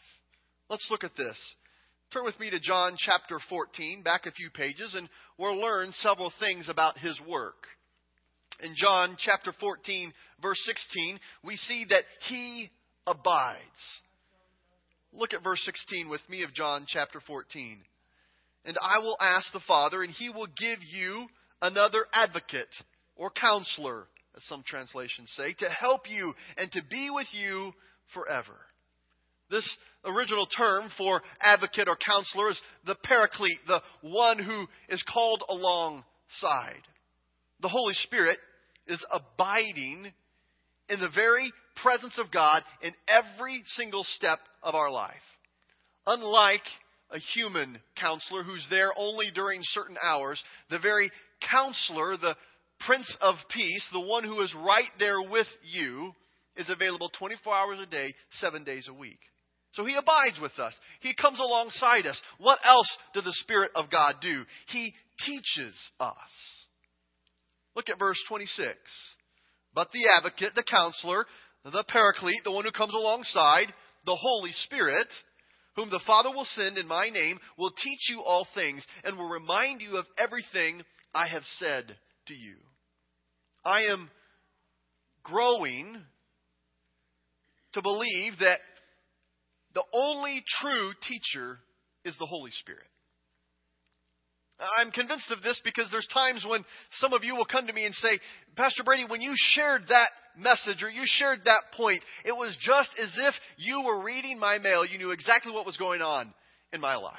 Let's 0.69 0.87
look 0.89 1.03
at 1.03 1.15
this. 1.15 1.37
Turn 2.13 2.23
with 2.23 2.39
me 2.39 2.49
to 2.49 2.59
John 2.59 2.95
chapter 2.97 3.37
14, 3.49 4.01
back 4.01 4.25
a 4.25 4.31
few 4.31 4.49
pages, 4.49 4.95
and 4.95 5.09
we'll 5.37 5.59
learn 5.59 5.91
several 5.93 6.31
things 6.39 6.69
about 6.69 6.97
his 6.97 7.19
work. 7.27 7.67
In 8.61 8.73
John 8.75 9.17
chapter 9.19 9.53
14, 9.59 10.13
verse 10.41 10.59
16, 10.65 11.19
we 11.43 11.57
see 11.57 11.85
that 11.89 12.03
he 12.27 12.69
abides. 13.05 13.59
Look 15.13 15.33
at 15.33 15.43
verse 15.43 15.61
16 15.63 16.09
with 16.09 16.21
me 16.29 16.43
of 16.43 16.53
John 16.53 16.85
chapter 16.87 17.19
14. 17.19 17.81
And 18.65 18.77
I 18.81 18.99
will 18.99 19.17
ask 19.21 19.51
the 19.51 19.61
Father, 19.67 20.01
and 20.03 20.11
he 20.11 20.29
will 20.29 20.47
give 20.47 20.79
you 20.91 21.27
another 21.61 22.05
advocate 22.13 22.73
or 23.15 23.29
counselor, 23.31 24.07
as 24.35 24.43
some 24.45 24.63
translations 24.65 25.31
say, 25.35 25.53
to 25.53 25.69
help 25.69 26.09
you 26.09 26.33
and 26.57 26.71
to 26.71 26.81
be 26.89 27.09
with 27.09 27.27
you 27.31 27.73
forever. 28.13 28.55
This 29.49 29.67
original 30.05 30.45
term 30.45 30.89
for 30.97 31.21
advocate 31.41 31.87
or 31.87 31.95
counselor 31.97 32.51
is 32.51 32.61
the 32.85 32.95
paraclete, 32.95 33.59
the 33.65 33.81
one 34.01 34.39
who 34.39 34.67
is 34.89 35.03
called 35.03 35.43
alongside. 35.49 36.83
the 37.61 37.69
Holy 37.69 37.93
Spirit 37.95 38.37
is 38.87 39.03
abiding 39.11 40.11
in 40.89 40.99
the 40.99 41.09
very 41.13 41.51
presence 41.81 42.17
of 42.17 42.31
God 42.31 42.63
in 42.81 42.93
every 43.07 43.63
single 43.75 44.03
step 44.03 44.39
of 44.63 44.75
our 44.75 44.91
life. 44.91 45.13
Unlike 46.05 46.63
a 47.11 47.19
human 47.19 47.79
counselor 47.99 48.43
who's 48.43 48.65
there 48.69 48.91
only 48.97 49.31
during 49.33 49.61
certain 49.63 49.97
hours, 50.01 50.41
the 50.69 50.79
very 50.79 51.09
counselor, 51.41 52.17
the 52.17 52.35
Prince 52.85 53.17
of 53.21 53.35
Peace, 53.49 53.87
the 53.91 53.99
one 53.99 54.23
who 54.23 54.41
is 54.41 54.53
right 54.55 54.89
there 54.99 55.21
with 55.21 55.47
you, 55.63 56.13
is 56.55 56.69
available 56.69 57.09
24 57.17 57.53
hours 57.53 57.79
a 57.81 57.85
day, 57.85 58.13
seven 58.31 58.63
days 58.63 58.87
a 58.89 58.93
week. 58.93 59.19
So 59.73 59.85
he 59.85 59.95
abides 59.95 60.39
with 60.41 60.57
us. 60.59 60.73
He 61.01 61.13
comes 61.13 61.39
alongside 61.39 62.05
us. 62.07 62.19
What 62.39 62.59
else 62.65 62.97
does 63.13 63.25
the 63.25 63.33
Spirit 63.33 63.71
of 63.75 63.91
God 63.91 64.15
do? 64.21 64.43
He 64.69 64.93
teaches 65.25 65.75
us. 65.99 66.15
Look 67.75 67.89
at 67.89 67.99
verse 67.99 68.17
26. 68.27 68.75
But 69.75 69.91
the 69.91 70.09
advocate, 70.17 70.55
the 70.55 70.63
counselor, 70.63 71.25
the 71.63 71.83
paraclete, 71.87 72.43
the 72.43 72.51
one 72.51 72.65
who 72.65 72.71
comes 72.71 72.93
alongside, 72.93 73.71
the 74.05 74.17
Holy 74.19 74.51
Spirit, 74.63 75.07
whom 75.75 75.91
the 75.91 76.01
Father 76.07 76.31
will 76.31 76.47
send 76.55 76.79
in 76.79 76.87
my 76.87 77.09
name, 77.09 77.37
will 77.57 77.69
teach 77.69 78.09
you 78.09 78.21
all 78.21 78.47
things 78.55 78.83
and 79.03 79.15
will 79.15 79.29
remind 79.29 79.81
you 79.81 79.97
of 79.97 80.05
everything 80.17 80.81
I 81.13 81.27
have 81.27 81.43
said 81.57 81.85
to 82.27 82.33
you. 82.33 82.55
I 83.65 83.83
am 83.91 84.09
growing 85.23 85.97
to 87.73 87.81
believe 87.81 88.33
that 88.39 88.59
the 89.73 89.83
only 89.93 90.43
true 90.61 90.91
teacher 91.07 91.59
is 92.05 92.15
the 92.17 92.25
Holy 92.25 92.51
Spirit. 92.51 92.87
I'm 94.79 94.91
convinced 94.91 95.29
of 95.29 95.43
this 95.43 95.61
because 95.63 95.87
there's 95.91 96.07
times 96.11 96.45
when 96.47 96.63
some 96.93 97.13
of 97.13 97.23
you 97.23 97.35
will 97.35 97.45
come 97.45 97.67
to 97.67 97.73
me 97.73 97.85
and 97.85 97.93
say, 97.93 98.19
Pastor 98.55 98.83
Brady, 98.83 99.05
when 99.07 99.21
you 99.21 99.33
shared 99.35 99.83
that 99.89 100.09
message 100.35 100.81
or 100.81 100.89
you 100.89 101.03
shared 101.05 101.41
that 101.45 101.61
point, 101.75 102.03
it 102.25 102.31
was 102.31 102.57
just 102.59 102.89
as 103.01 103.15
if 103.19 103.35
you 103.57 103.83
were 103.85 104.03
reading 104.03 104.39
my 104.39 104.57
mail. 104.57 104.83
You 104.83 104.97
knew 104.97 105.11
exactly 105.11 105.51
what 105.51 105.65
was 105.65 105.77
going 105.77 106.01
on 106.01 106.33
in 106.73 106.81
my 106.81 106.95
life. 106.95 107.13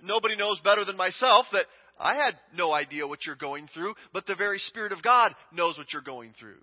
Nobody 0.00 0.36
knows 0.36 0.60
better 0.62 0.84
than 0.84 0.96
myself 0.96 1.46
that 1.52 1.64
I 1.98 2.14
had 2.14 2.34
no 2.54 2.72
idea 2.72 3.06
what 3.06 3.24
you're 3.24 3.36
going 3.36 3.68
through, 3.72 3.94
but 4.12 4.26
the 4.26 4.34
very 4.34 4.58
Spirit 4.58 4.92
of 4.92 5.02
God 5.02 5.34
knows 5.52 5.78
what 5.78 5.92
you're 5.92 6.02
going 6.02 6.34
through. 6.38 6.62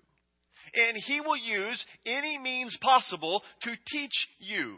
And 0.74 0.96
He 1.06 1.20
will 1.20 1.36
use 1.36 1.84
any 2.06 2.38
means 2.38 2.76
possible 2.80 3.42
to 3.62 3.70
teach 3.90 4.28
you 4.38 4.76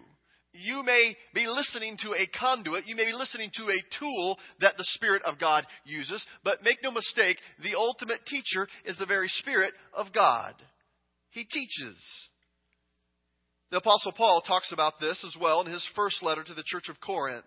you 0.59 0.83
may 0.83 1.17
be 1.35 1.47
listening 1.47 1.97
to 2.03 2.15
a 2.15 2.27
conduit, 2.39 2.87
you 2.87 2.97
may 2.97 3.07
be 3.07 3.13
listening 3.13 3.51
to 3.57 3.65
a 3.65 3.99
tool 3.99 4.39
that 4.61 4.77
the 4.77 4.85
Spirit 4.95 5.23
of 5.25 5.39
God 5.39 5.67
uses, 5.85 6.25
but 6.45 6.63
make 6.63 6.83
no 6.83 6.91
mistake, 6.91 7.39
the 7.63 7.75
ultimate 7.77 8.25
teacher 8.27 8.69
is 8.85 8.97
the 8.99 9.07
very 9.07 9.29
Spirit 9.29 9.75
of 9.95 10.13
God. 10.13 10.55
He 11.31 11.45
teaches. 11.45 11.97
The 13.71 13.79
Apostle 13.79 14.13
Paul 14.13 14.43
talks 14.43 14.73
about 14.73 14.95
this 15.01 15.23
as 15.25 15.41
well 15.41 15.61
in 15.61 15.67
his 15.71 15.87
first 15.95 16.23
letter 16.23 16.45
to 16.45 16.55
the 16.55 16.65
church 16.65 16.89
of 16.89 17.01
Corinth. 17.01 17.45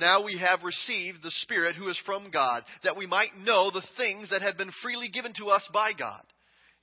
Now 0.00 0.24
we 0.24 0.38
have 0.38 0.64
received 0.64 1.22
the 1.22 1.30
Spirit 1.42 1.76
who 1.76 1.88
is 1.88 2.00
from 2.06 2.30
God, 2.30 2.64
that 2.82 2.96
we 2.96 3.06
might 3.06 3.36
know 3.36 3.70
the 3.70 3.84
things 3.96 4.30
that 4.30 4.42
have 4.42 4.56
been 4.56 4.72
freely 4.82 5.10
given 5.10 5.32
to 5.34 5.46
us 5.46 5.68
by 5.72 5.92
God. 5.92 6.22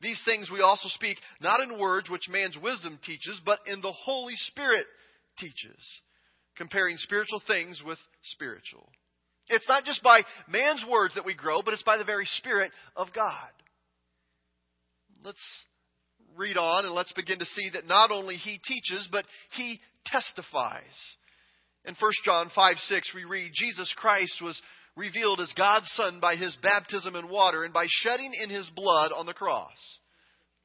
These 0.02 0.22
things 0.24 0.52
we 0.52 0.62
also 0.62 0.88
speak 0.90 1.18
not 1.42 1.60
in 1.62 1.80
words 1.80 2.10
which 2.10 2.30
man's 2.30 2.58
wisdom 2.58 3.00
teaches, 3.04 3.42
but 3.44 3.60
in 3.66 3.82
the 3.82 3.92
Holy 3.92 4.36
Spirit 4.36 4.86
teaches, 5.40 5.80
comparing 6.56 6.98
spiritual 6.98 7.42
things 7.48 7.82
with 7.84 7.98
spiritual. 8.24 8.88
It's 9.50 9.68
not 9.68 9.86
just 9.86 10.04
by 10.04 10.22
man's 10.48 10.86
words 10.88 11.16
that 11.16 11.26
we 11.26 11.34
grow, 11.34 11.62
but 11.64 11.74
it's 11.74 11.84
by 11.84 11.98
the 11.98 12.04
very 12.04 12.26
Spirit 12.38 12.72
of 12.96 13.08
God. 13.16 13.50
Let's 15.24 15.66
read 16.36 16.58
on 16.58 16.86
and 16.86 16.94
let's 16.94 17.14
begin 17.14 17.40
to 17.40 17.46
see 17.46 17.72
that 17.74 17.88
not 17.88 18.12
only 18.12 18.36
he 18.36 18.60
teaches, 18.64 19.08
but 19.12 19.26
he 19.54 19.80
testifies. 20.06 20.84
In 21.88 21.96
1 21.98 22.12
John 22.26 22.52
5 22.54 22.76
6, 22.78 23.14
we 23.16 23.24
read, 23.24 23.52
Jesus 23.56 23.92
Christ 23.96 24.42
was 24.42 24.62
revealed 24.98 25.40
as 25.40 25.54
God's 25.58 25.90
Son 25.96 26.20
by 26.20 26.36
his 26.36 26.56
baptism 26.62 27.16
in 27.16 27.30
water 27.30 27.64
and 27.64 27.74
by 27.74 27.86
shedding 27.88 28.34
in 28.44 28.50
his 28.50 28.70
blood 28.76 29.12
on 29.16 29.26
the 29.26 29.34
cross. 29.34 29.78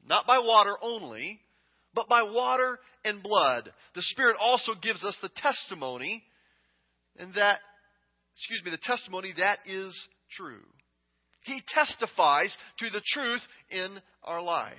Not 0.04 0.26
by 0.26 0.40
water 0.40 0.76
only, 0.82 1.40
but 1.94 2.08
by 2.08 2.22
water 2.22 2.76
and 3.04 3.22
blood. 3.22 3.72
The 3.94 4.02
Spirit 4.02 4.36
also 4.40 4.72
gives 4.82 5.04
us 5.04 5.16
the 5.22 5.30
testimony, 5.36 6.24
and 7.16 7.32
that, 7.34 7.60
excuse 8.36 8.64
me, 8.64 8.72
the 8.72 8.78
testimony 8.82 9.32
that 9.38 9.60
is 9.64 9.96
true. 10.36 10.64
He 11.44 11.62
testifies 11.68 12.56
to 12.78 12.90
the 12.90 13.02
truth 13.14 13.42
in 13.70 13.96
our 14.24 14.42
life. 14.42 14.74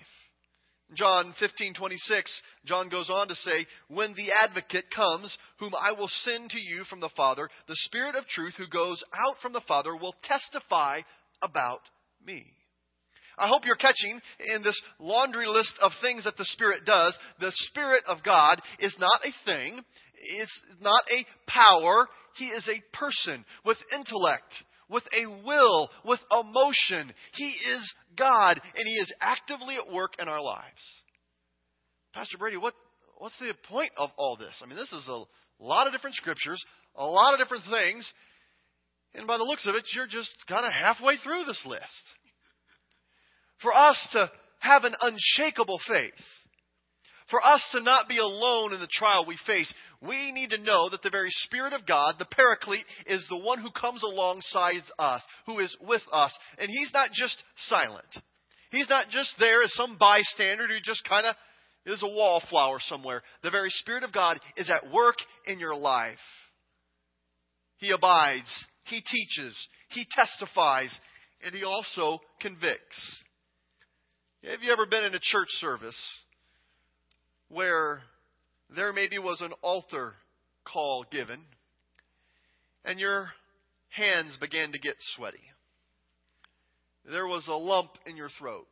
John 0.95 1.33
15:26 1.41 2.23
John 2.65 2.89
goes 2.89 3.09
on 3.09 3.27
to 3.27 3.35
say 3.35 3.65
when 3.87 4.13
the 4.13 4.31
advocate 4.31 4.85
comes 4.95 5.35
whom 5.59 5.73
I 5.79 5.91
will 5.91 6.09
send 6.23 6.51
to 6.51 6.59
you 6.59 6.83
from 6.85 6.99
the 6.99 7.09
Father 7.09 7.49
the 7.67 7.75
spirit 7.75 8.15
of 8.15 8.27
truth 8.27 8.53
who 8.57 8.67
goes 8.67 9.03
out 9.13 9.37
from 9.41 9.53
the 9.53 9.61
Father 9.61 9.95
will 9.95 10.15
testify 10.23 11.01
about 11.41 11.81
me. 12.25 12.45
I 13.37 13.47
hope 13.47 13.65
you're 13.65 13.75
catching 13.75 14.21
in 14.53 14.61
this 14.61 14.79
laundry 14.99 15.47
list 15.47 15.73
of 15.81 15.91
things 16.01 16.25
that 16.25 16.37
the 16.37 16.45
Spirit 16.45 16.85
does. 16.85 17.17
The 17.39 17.51
Spirit 17.67 18.03
of 18.07 18.23
God 18.23 18.61
is 18.79 18.95
not 18.99 19.19
a 19.23 19.33
thing. 19.45 19.83
It's 20.15 20.59
not 20.81 21.03
a 21.11 21.25
power. 21.47 22.07
He 22.35 22.45
is 22.45 22.67
a 22.67 22.97
person 22.97 23.43
with 23.65 23.77
intellect, 23.97 24.53
with 24.93 25.03
a 25.11 25.25
will, 25.43 25.89
with 26.05 26.19
emotion. 26.31 27.11
He 27.33 27.47
is 27.47 27.93
God, 28.15 28.61
and 28.75 28.87
He 28.87 28.93
is 28.93 29.11
actively 29.19 29.75
at 29.75 29.91
work 29.91 30.13
in 30.19 30.29
our 30.29 30.41
lives. 30.41 30.63
Pastor 32.13 32.37
Brady, 32.37 32.57
what, 32.57 32.75
what's 33.17 33.37
the 33.39 33.53
point 33.67 33.91
of 33.97 34.11
all 34.17 34.37
this? 34.37 34.53
I 34.61 34.67
mean, 34.67 34.77
this 34.77 34.93
is 34.93 35.07
a 35.07 35.23
lot 35.59 35.87
of 35.87 35.93
different 35.93 36.15
scriptures, 36.15 36.63
a 36.95 37.05
lot 37.05 37.33
of 37.33 37.39
different 37.39 37.63
things, 37.69 38.09
and 39.15 39.27
by 39.27 39.37
the 39.37 39.43
looks 39.43 39.67
of 39.67 39.75
it, 39.75 39.83
you're 39.95 40.07
just 40.07 40.31
kind 40.47 40.65
of 40.65 40.71
halfway 40.71 41.17
through 41.17 41.45
this 41.45 41.63
list. 41.65 41.83
For 43.61 43.73
us 43.73 44.07
to 44.13 44.31
have 44.59 44.83
an 44.83 44.93
unshakable 45.01 45.79
faith, 45.87 46.11
for 47.33 47.43
us 47.43 47.67
to 47.71 47.81
not 47.81 48.07
be 48.07 48.19
alone 48.19 48.73
in 48.73 48.79
the 48.79 48.87
trial 48.91 49.25
we 49.25 49.39
face, 49.47 49.73
we 50.07 50.31
need 50.31 50.51
to 50.51 50.61
know 50.61 50.87
that 50.89 51.01
the 51.01 51.09
very 51.09 51.31
Spirit 51.31 51.73
of 51.73 51.83
God, 51.83 52.13
the 52.19 52.25
Paraclete, 52.25 52.85
is 53.07 53.25
the 53.27 53.39
one 53.39 53.57
who 53.57 53.71
comes 53.71 54.03
alongside 54.03 54.83
us, 54.99 55.19
who 55.47 55.57
is 55.57 55.75
with 55.81 56.03
us. 56.11 56.31
And 56.59 56.69
He's 56.69 56.91
not 56.93 57.09
just 57.11 57.35
silent. 57.69 58.05
He's 58.69 58.87
not 58.87 59.09
just 59.09 59.33
there 59.39 59.63
as 59.63 59.73
some 59.73 59.97
bystander 59.99 60.67
who 60.67 60.75
just 60.83 61.03
kind 61.09 61.25
of 61.25 61.35
is 61.87 62.03
a 62.03 62.07
wallflower 62.07 62.77
somewhere. 62.81 63.23
The 63.41 63.49
very 63.49 63.71
Spirit 63.71 64.03
of 64.03 64.13
God 64.13 64.39
is 64.55 64.69
at 64.69 64.93
work 64.93 65.15
in 65.47 65.57
your 65.57 65.75
life. 65.75 66.19
He 67.77 67.89
abides, 67.89 68.63
He 68.83 69.01
teaches, 69.01 69.57
He 69.89 70.05
testifies, 70.11 70.95
and 71.43 71.55
He 71.55 71.63
also 71.63 72.19
convicts. 72.39 73.23
Have 74.43 74.61
you 74.61 74.71
ever 74.71 74.85
been 74.85 75.05
in 75.05 75.15
a 75.15 75.19
church 75.19 75.49
service 75.53 75.97
where 77.53 78.01
there 78.75 78.93
maybe 78.93 79.19
was 79.19 79.41
an 79.41 79.53
altar 79.61 80.13
call 80.65 81.05
given 81.11 81.39
and 82.85 82.99
your 82.99 83.29
hands 83.89 84.35
began 84.39 84.71
to 84.71 84.79
get 84.79 84.95
sweaty? 85.15 85.43
There 87.09 87.27
was 87.27 87.45
a 87.47 87.53
lump 87.53 87.91
in 88.05 88.15
your 88.15 88.29
throat. 88.39 88.67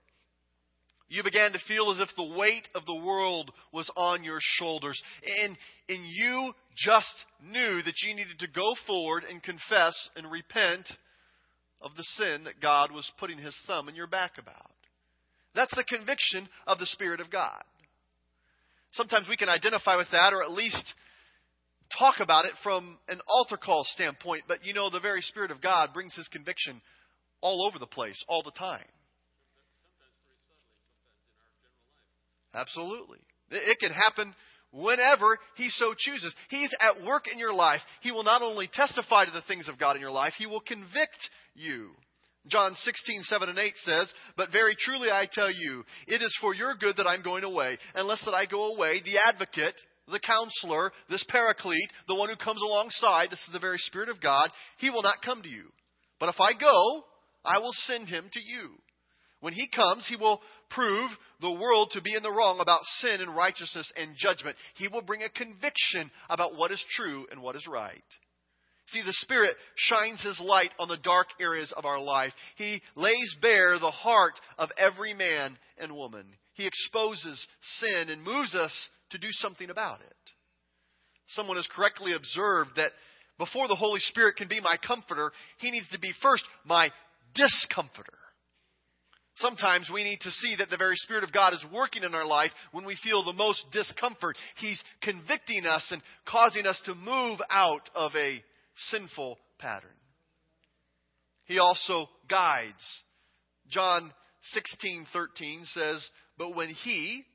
You 1.09 1.23
began 1.23 1.51
to 1.51 1.59
feel 1.67 1.91
as 1.91 1.99
if 1.99 2.15
the 2.15 2.37
weight 2.37 2.69
of 2.73 2.85
the 2.85 2.95
world 2.95 3.51
was 3.73 3.91
on 3.97 4.23
your 4.23 4.39
shoulders. 4.39 5.01
And, 5.43 5.57
and 5.89 6.05
you 6.05 6.53
just 6.77 7.13
knew 7.43 7.81
that 7.81 8.01
you 8.01 8.15
needed 8.15 8.39
to 8.39 8.47
go 8.47 8.75
forward 8.87 9.25
and 9.29 9.43
confess 9.43 9.93
and 10.15 10.31
repent 10.31 10.87
of 11.81 11.91
the 11.97 12.05
sin 12.17 12.45
that 12.45 12.61
God 12.61 12.93
was 12.93 13.11
putting 13.19 13.37
his 13.37 13.57
thumb 13.67 13.89
in 13.89 13.95
your 13.95 14.07
back 14.07 14.37
about. 14.37 14.71
That's 15.53 15.75
the 15.75 15.83
conviction 15.83 16.47
of 16.65 16.79
the 16.79 16.85
Spirit 16.85 17.19
of 17.19 17.29
God. 17.29 17.61
Sometimes 18.93 19.27
we 19.27 19.37
can 19.37 19.49
identify 19.49 19.95
with 19.95 20.07
that 20.11 20.33
or 20.33 20.43
at 20.43 20.51
least 20.51 20.93
talk 21.97 22.15
about 22.19 22.45
it 22.45 22.53
from 22.63 22.97
an 23.07 23.19
altar 23.27 23.57
call 23.57 23.83
standpoint, 23.85 24.43
but 24.47 24.65
you 24.65 24.73
know, 24.73 24.89
the 24.89 24.99
very 24.99 25.21
Spirit 25.21 25.51
of 25.51 25.61
God 25.61 25.93
brings 25.93 26.15
His 26.15 26.27
conviction 26.27 26.81
all 27.41 27.65
over 27.65 27.79
the 27.79 27.87
place, 27.87 28.23
all 28.27 28.43
the 28.43 28.51
time. 28.51 28.85
Absolutely. 32.53 33.17
It 33.49 33.79
can 33.79 33.91
happen 33.91 34.35
whenever 34.71 35.37
He 35.55 35.69
so 35.69 35.93
chooses. 35.97 36.33
He's 36.49 36.69
at 36.81 37.05
work 37.05 37.25
in 37.31 37.39
your 37.39 37.53
life. 37.53 37.81
He 38.01 38.11
will 38.11 38.23
not 38.23 38.41
only 38.41 38.69
testify 38.71 39.25
to 39.25 39.31
the 39.31 39.43
things 39.47 39.67
of 39.67 39.79
God 39.79 39.95
in 39.95 40.01
your 40.01 40.11
life, 40.11 40.33
He 40.37 40.45
will 40.45 40.61
convict 40.61 41.29
you. 41.55 41.91
John 42.47 42.75
16, 42.75 43.23
7 43.23 43.49
and 43.49 43.59
8 43.59 43.73
says, 43.77 44.13
But 44.35 44.51
very 44.51 44.75
truly 44.77 45.11
I 45.11 45.27
tell 45.31 45.51
you, 45.51 45.83
it 46.07 46.21
is 46.21 46.35
for 46.41 46.55
your 46.55 46.75
good 46.75 46.97
that 46.97 47.07
I'm 47.07 47.21
going 47.21 47.43
away. 47.43 47.77
Unless 47.93 48.25
that 48.25 48.33
I 48.33 48.45
go 48.45 48.73
away, 48.73 49.01
the 49.03 49.19
advocate, 49.19 49.75
the 50.11 50.19
counselor, 50.19 50.91
this 51.09 51.23
paraclete, 51.29 51.91
the 52.07 52.15
one 52.15 52.29
who 52.29 52.35
comes 52.35 52.61
alongside, 52.61 53.29
this 53.29 53.43
is 53.47 53.53
the 53.53 53.59
very 53.59 53.77
Spirit 53.77 54.09
of 54.09 54.21
God, 54.21 54.49
he 54.77 54.89
will 54.89 55.03
not 55.03 55.21
come 55.23 55.41
to 55.43 55.49
you. 55.49 55.65
But 56.19 56.29
if 56.29 56.41
I 56.41 56.53
go, 56.53 57.03
I 57.45 57.59
will 57.59 57.73
send 57.73 58.09
him 58.09 58.29
to 58.33 58.39
you. 58.39 58.71
When 59.39 59.53
he 59.53 59.67
comes, 59.67 60.05
he 60.07 60.15
will 60.15 60.41
prove 60.69 61.09
the 61.41 61.51
world 61.51 61.91
to 61.93 62.01
be 62.01 62.15
in 62.15 62.21
the 62.21 62.31
wrong 62.31 62.59
about 62.59 62.81
sin 62.99 63.21
and 63.21 63.35
righteousness 63.35 63.91
and 63.97 64.15
judgment. 64.15 64.55
He 64.75 64.87
will 64.87 65.01
bring 65.01 65.23
a 65.23 65.29
conviction 65.29 66.11
about 66.29 66.55
what 66.55 66.71
is 66.71 66.83
true 66.95 67.25
and 67.31 67.41
what 67.41 67.55
is 67.55 67.65
right. 67.67 68.03
See, 68.91 69.01
the 69.01 69.13
Spirit 69.13 69.55
shines 69.75 70.21
His 70.21 70.39
light 70.39 70.71
on 70.79 70.87
the 70.87 70.97
dark 70.97 71.27
areas 71.39 71.73
of 71.77 71.85
our 71.85 71.99
life. 71.99 72.33
He 72.55 72.81
lays 72.95 73.35
bare 73.41 73.79
the 73.79 73.91
heart 73.91 74.33
of 74.57 74.69
every 74.77 75.13
man 75.13 75.57
and 75.77 75.95
woman. 75.95 76.25
He 76.53 76.67
exposes 76.67 77.47
sin 77.79 78.09
and 78.09 78.23
moves 78.23 78.53
us 78.53 78.71
to 79.11 79.17
do 79.17 79.29
something 79.31 79.69
about 79.69 80.01
it. 80.01 80.15
Someone 81.27 81.57
has 81.57 81.67
correctly 81.73 82.13
observed 82.13 82.71
that 82.75 82.91
before 83.37 83.67
the 83.67 83.75
Holy 83.75 84.01
Spirit 84.01 84.35
can 84.35 84.49
be 84.49 84.59
my 84.59 84.75
comforter, 84.85 85.31
He 85.59 85.71
needs 85.71 85.87
to 85.89 85.99
be 85.99 86.11
first 86.21 86.43
my 86.65 86.89
discomforter. 87.33 88.17
Sometimes 89.35 89.89
we 89.91 90.03
need 90.03 90.19
to 90.21 90.31
see 90.31 90.55
that 90.57 90.69
the 90.69 90.77
very 90.77 90.97
Spirit 90.97 91.23
of 91.23 91.31
God 91.31 91.53
is 91.53 91.65
working 91.73 92.03
in 92.03 92.13
our 92.13 92.25
life 92.25 92.51
when 92.73 92.85
we 92.85 92.97
feel 93.01 93.23
the 93.23 93.33
most 93.33 93.63
discomfort. 93.71 94.35
He's 94.57 94.81
convicting 95.01 95.65
us 95.65 95.87
and 95.91 96.01
causing 96.27 96.67
us 96.67 96.79
to 96.85 96.93
move 96.93 97.39
out 97.49 97.89
of 97.95 98.11
a 98.15 98.43
sinful 98.89 99.37
pattern. 99.59 99.89
He 101.45 101.59
also 101.59 102.07
guides. 102.29 102.83
John 103.69 104.13
16:13 104.53 105.65
says, 105.65 106.09
"But 106.37 106.55
when 106.55 106.69
he, 106.69 107.25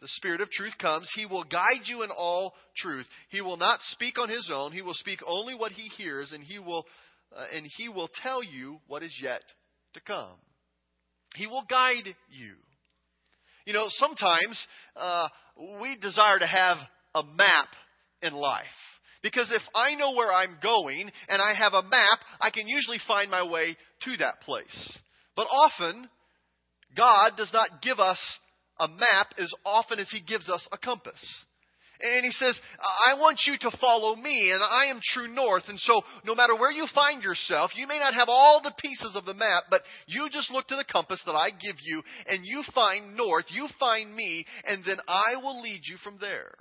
the 0.00 0.08
Spirit 0.08 0.40
of 0.40 0.50
truth 0.50 0.76
comes, 0.78 1.10
he 1.14 1.26
will 1.26 1.44
guide 1.44 1.86
you 1.86 2.02
in 2.02 2.10
all 2.10 2.56
truth. 2.76 3.06
He 3.28 3.40
will 3.40 3.56
not 3.56 3.80
speak 3.90 4.18
on 4.18 4.28
his 4.28 4.50
own, 4.50 4.72
he 4.72 4.82
will 4.82 4.94
speak 4.94 5.20
only 5.26 5.54
what 5.54 5.72
he 5.72 5.88
hears 5.88 6.32
and 6.32 6.42
he 6.42 6.58
will 6.58 6.86
uh, 7.36 7.44
and 7.52 7.66
he 7.76 7.90
will 7.90 8.08
tell 8.08 8.42
you 8.42 8.80
what 8.86 9.02
is 9.02 9.14
yet 9.20 9.42
to 9.94 10.00
come." 10.00 10.38
He 11.36 11.46
will 11.46 11.64
guide 11.68 12.16
you. 12.30 12.56
You 13.66 13.74
know, 13.74 13.88
sometimes 13.90 14.66
uh, 14.96 15.28
we 15.80 15.96
desire 15.96 16.38
to 16.38 16.46
have 16.46 16.78
a 17.14 17.22
map 17.22 17.68
in 18.22 18.32
life. 18.32 18.64
Because 19.22 19.50
if 19.52 19.62
I 19.74 19.94
know 19.94 20.14
where 20.14 20.32
I'm 20.32 20.58
going 20.62 21.10
and 21.28 21.42
I 21.42 21.54
have 21.54 21.74
a 21.74 21.82
map, 21.82 22.20
I 22.40 22.50
can 22.50 22.68
usually 22.68 23.00
find 23.06 23.30
my 23.30 23.42
way 23.42 23.76
to 24.04 24.16
that 24.18 24.40
place. 24.42 24.98
But 25.36 25.48
often, 25.50 26.08
God 26.96 27.32
does 27.36 27.52
not 27.52 27.82
give 27.82 27.98
us 27.98 28.20
a 28.78 28.88
map 28.88 29.34
as 29.38 29.52
often 29.64 29.98
as 29.98 30.08
He 30.10 30.20
gives 30.20 30.48
us 30.48 30.66
a 30.70 30.78
compass. 30.78 31.20
And 32.00 32.24
he 32.24 32.30
says, 32.30 32.58
I 33.06 33.18
want 33.18 33.40
you 33.46 33.58
to 33.58 33.76
follow 33.80 34.14
me, 34.14 34.52
and 34.52 34.62
I 34.62 34.86
am 34.86 35.00
true 35.02 35.26
north. 35.26 35.64
And 35.66 35.80
so, 35.80 36.02
no 36.24 36.34
matter 36.34 36.54
where 36.54 36.70
you 36.70 36.86
find 36.94 37.24
yourself, 37.24 37.72
you 37.74 37.88
may 37.88 37.98
not 37.98 38.14
have 38.14 38.28
all 38.28 38.60
the 38.62 38.74
pieces 38.78 39.16
of 39.16 39.24
the 39.24 39.34
map, 39.34 39.64
but 39.68 39.82
you 40.06 40.28
just 40.30 40.50
look 40.52 40.68
to 40.68 40.76
the 40.76 40.84
compass 40.84 41.20
that 41.26 41.32
I 41.32 41.50
give 41.50 41.76
you, 41.82 42.02
and 42.28 42.44
you 42.44 42.62
find 42.72 43.16
north, 43.16 43.46
you 43.48 43.66
find 43.80 44.14
me, 44.14 44.44
and 44.64 44.84
then 44.84 44.98
I 45.08 45.36
will 45.42 45.60
lead 45.60 45.80
you 45.84 45.96
from 46.04 46.18
there. 46.20 46.52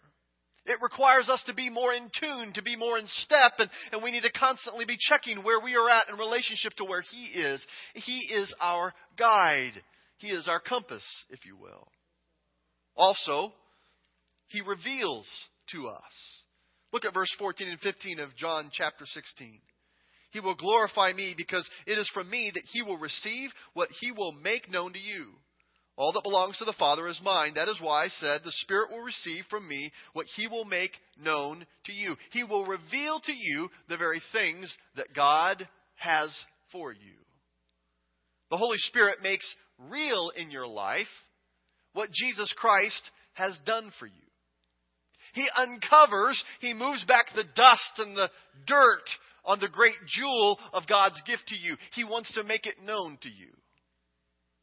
It 0.68 0.82
requires 0.82 1.30
us 1.30 1.42
to 1.48 1.54
be 1.54 1.70
more 1.70 1.94
in 1.94 2.12
tune, 2.20 2.52
to 2.54 2.62
be 2.62 2.76
more 2.76 2.98
in 2.98 3.08
step, 3.08 3.54
and, 3.58 3.70
and 3.94 4.04
we 4.04 4.12
need 4.12 4.24
to 4.24 4.32
constantly 4.32 4.86
be 4.86 4.98
checking 5.00 5.44
where 5.44 5.62
we 5.62 5.76
are 5.76 5.90
at 5.90 6.10
in 6.10 6.18
relationship 6.18 6.74
to 6.74 6.86
where 6.86 7.02
He 7.02 7.40
is. 7.40 7.66
He 7.94 8.28
is 8.34 8.54
our 8.62 8.94
guide. 9.18 9.82
He 10.18 10.28
is 10.28 10.48
our 10.48 10.60
compass, 10.60 11.04
if 11.30 11.46
you 11.46 11.56
will. 11.56 11.88
Also, 12.96 13.54
he 14.48 14.62
reveals 14.62 15.28
to 15.72 15.88
us. 15.88 16.02
Look 16.92 17.06
at 17.06 17.14
verse 17.14 17.34
14 17.38 17.68
and 17.68 17.80
15 17.80 18.20
of 18.20 18.36
John 18.36 18.70
chapter 18.74 19.06
16. 19.06 19.60
He 20.32 20.40
will 20.40 20.56
glorify 20.56 21.14
me 21.14 21.34
because 21.38 21.68
it 21.86 21.98
is 21.98 22.10
from 22.14 22.30
me 22.30 22.52
that 22.54 22.64
he 22.72 22.82
will 22.82 22.98
receive 22.98 23.52
what 23.74 23.90
he 24.02 24.12
will 24.12 24.32
make 24.32 24.70
known 24.70 24.94
to 24.94 25.00
you. 25.00 25.28
All 25.98 26.14
that 26.14 26.24
belongs 26.24 26.58
to 26.60 26.66
the 26.66 26.74
Father 26.78 27.08
is 27.08 27.20
mine. 27.24 27.54
That 27.56 27.70
is 27.70 27.82
why 27.82 28.06
I 28.06 28.08
said, 28.10 28.42
The 28.44 28.52
Spirit 28.62 28.92
will 28.92 29.02
receive 29.02 29.46
from 29.50 29.68
me 29.68 29.92
what 30.14 30.28
He 30.36 30.48
will 30.48 30.66
make 30.66 30.92
known 31.22 31.66
to 31.86 31.92
you. 31.92 32.16
He 32.32 32.44
will 32.44 32.66
reveal 32.66 33.20
to 33.22 33.34
you 33.34 33.70
the 33.90 33.98
very 33.98 34.22
things 34.32 34.76
that 34.96 35.16
God 35.16 35.68
has 35.96 36.30
for 36.72 36.92
you. 36.92 37.16
The 38.52 38.58
Holy 38.58 38.78
Spirit 38.78 39.24
makes 39.24 39.46
real 39.90 40.32
in 40.38 40.52
your 40.52 40.68
life 40.68 41.08
what 41.94 42.12
Jesus 42.12 42.54
Christ 42.56 43.02
has 43.34 43.58
done 43.66 43.92
for 44.00 44.06
you. 44.06 44.14
He 45.34 45.48
uncovers, 45.58 46.42
he 46.62 46.74
moves 46.74 47.04
back 47.06 47.26
the 47.36 47.44
dust 47.56 47.92
and 47.98 48.16
the 48.16 48.30
dirt 48.68 49.04
on 49.46 49.60
the 49.60 49.68
great 49.68 49.96
jewel 50.08 50.60
of 50.74 50.88
God's 50.88 51.22
gift 51.26 51.48
to 51.48 51.56
you. 51.56 51.76
He 51.94 52.04
wants 52.04 52.32
to 52.34 52.44
make 52.44 52.68
it 52.68 52.84
known 52.84 53.18
to 53.22 53.30
you. 53.30 53.50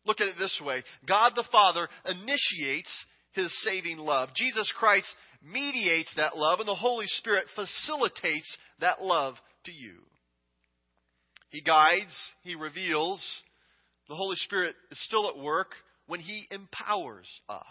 Look 0.06 0.20
at 0.20 0.28
it 0.28 0.36
this 0.38 0.60
way 0.64 0.82
God 1.06 1.32
the 1.34 1.48
Father 1.50 1.88
initiates 2.06 2.90
his 3.32 3.52
saving 3.62 3.98
love. 3.98 4.30
Jesus 4.34 4.72
Christ 4.78 5.08
mediates 5.42 6.12
that 6.16 6.36
love, 6.36 6.60
and 6.60 6.68
the 6.68 6.74
Holy 6.74 7.06
Spirit 7.06 7.46
facilitates 7.54 8.56
that 8.80 9.02
love 9.02 9.34
to 9.64 9.72
you. 9.72 9.96
He 11.50 11.60
guides, 11.60 12.16
he 12.42 12.54
reveals. 12.54 13.24
The 14.08 14.16
Holy 14.16 14.36
Spirit 14.36 14.74
is 14.90 15.02
still 15.04 15.28
at 15.28 15.38
work 15.38 15.68
when 16.06 16.20
he 16.20 16.46
empowers 16.50 17.28
us. 17.48 17.62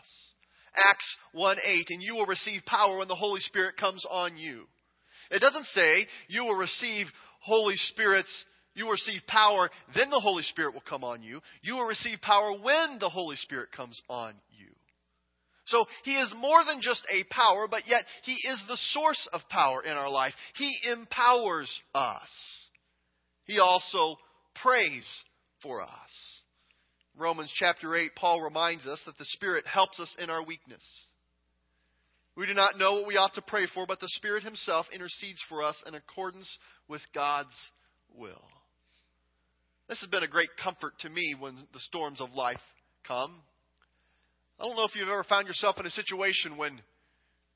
Acts 0.75 1.15
1 1.33 1.57
8, 1.63 1.87
and 1.89 2.01
you 2.01 2.15
will 2.15 2.25
receive 2.25 2.65
power 2.65 2.97
when 2.97 3.07
the 3.07 3.15
Holy 3.15 3.41
Spirit 3.41 3.77
comes 3.77 4.03
on 4.09 4.37
you. 4.37 4.65
It 5.29 5.39
doesn't 5.39 5.65
say 5.67 6.07
you 6.27 6.45
will 6.45 6.55
receive 6.55 7.07
Holy 7.41 7.75
Spirit's, 7.89 8.45
you 8.75 8.85
will 8.85 8.93
receive 8.93 9.21
power, 9.27 9.69
then 9.95 10.09
the 10.09 10.19
Holy 10.19 10.43
Spirit 10.43 10.73
will 10.73 10.83
come 10.87 11.03
on 11.03 11.23
you. 11.23 11.41
You 11.61 11.75
will 11.75 11.85
receive 11.85 12.21
power 12.21 12.51
when 12.53 12.97
the 12.99 13.09
Holy 13.09 13.35
Spirit 13.37 13.71
comes 13.71 14.01
on 14.09 14.33
you. 14.51 14.67
So 15.65 15.85
he 16.03 16.15
is 16.15 16.33
more 16.37 16.63
than 16.65 16.81
just 16.81 17.03
a 17.09 17.23
power, 17.33 17.67
but 17.69 17.87
yet 17.87 18.03
he 18.23 18.33
is 18.33 18.61
the 18.67 18.77
source 18.91 19.27
of 19.31 19.41
power 19.49 19.81
in 19.81 19.91
our 19.91 20.09
life. 20.09 20.33
He 20.55 20.75
empowers 20.91 21.71
us. 21.95 22.29
He 23.45 23.59
also 23.59 24.17
prays 24.61 25.03
for 25.61 25.81
us. 25.81 25.89
Romans 27.17 27.51
chapter 27.57 27.95
8, 27.95 28.15
Paul 28.15 28.41
reminds 28.41 28.85
us 28.87 28.99
that 29.05 29.17
the 29.17 29.25
Spirit 29.25 29.65
helps 29.67 29.99
us 29.99 30.13
in 30.17 30.29
our 30.29 30.43
weakness. 30.43 30.83
We 32.35 32.47
do 32.47 32.53
not 32.55 32.79
know 32.79 32.95
what 32.95 33.07
we 33.07 33.17
ought 33.17 33.35
to 33.35 33.43
pray 33.43 33.67
for, 33.71 33.85
but 33.85 33.99
the 33.99 34.09
Spirit 34.09 34.43
Himself 34.43 34.87
intercedes 34.91 35.39
for 35.47 35.61
us 35.63 35.75
in 35.85 35.93
accordance 35.93 36.49
with 36.87 37.01
God's 37.13 37.53
will. 38.15 38.43
This 39.93 40.01
has 40.01 40.09
been 40.09 40.23
a 40.23 40.27
great 40.27 40.49
comfort 40.57 40.93
to 41.01 41.09
me 41.09 41.35
when 41.39 41.55
the 41.71 41.79
storms 41.81 42.19
of 42.19 42.33
life 42.33 42.57
come. 43.07 43.31
I 44.59 44.63
don't 44.63 44.75
know 44.75 44.85
if 44.85 44.95
you've 44.95 45.07
ever 45.07 45.23
found 45.23 45.45
yourself 45.45 45.79
in 45.79 45.85
a 45.85 45.91
situation 45.91 46.57
when 46.57 46.81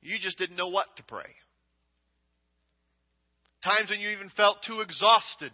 you 0.04 0.19
just 0.21 0.38
didn't 0.38 0.56
know 0.56 0.67
what 0.67 0.86
to 0.97 1.04
pray. 1.06 1.34
Times 3.63 3.89
when 3.89 4.02
you 4.02 4.10
even 4.10 4.30
felt 4.38 4.58
too 4.67 4.82
exhausted 4.82 5.52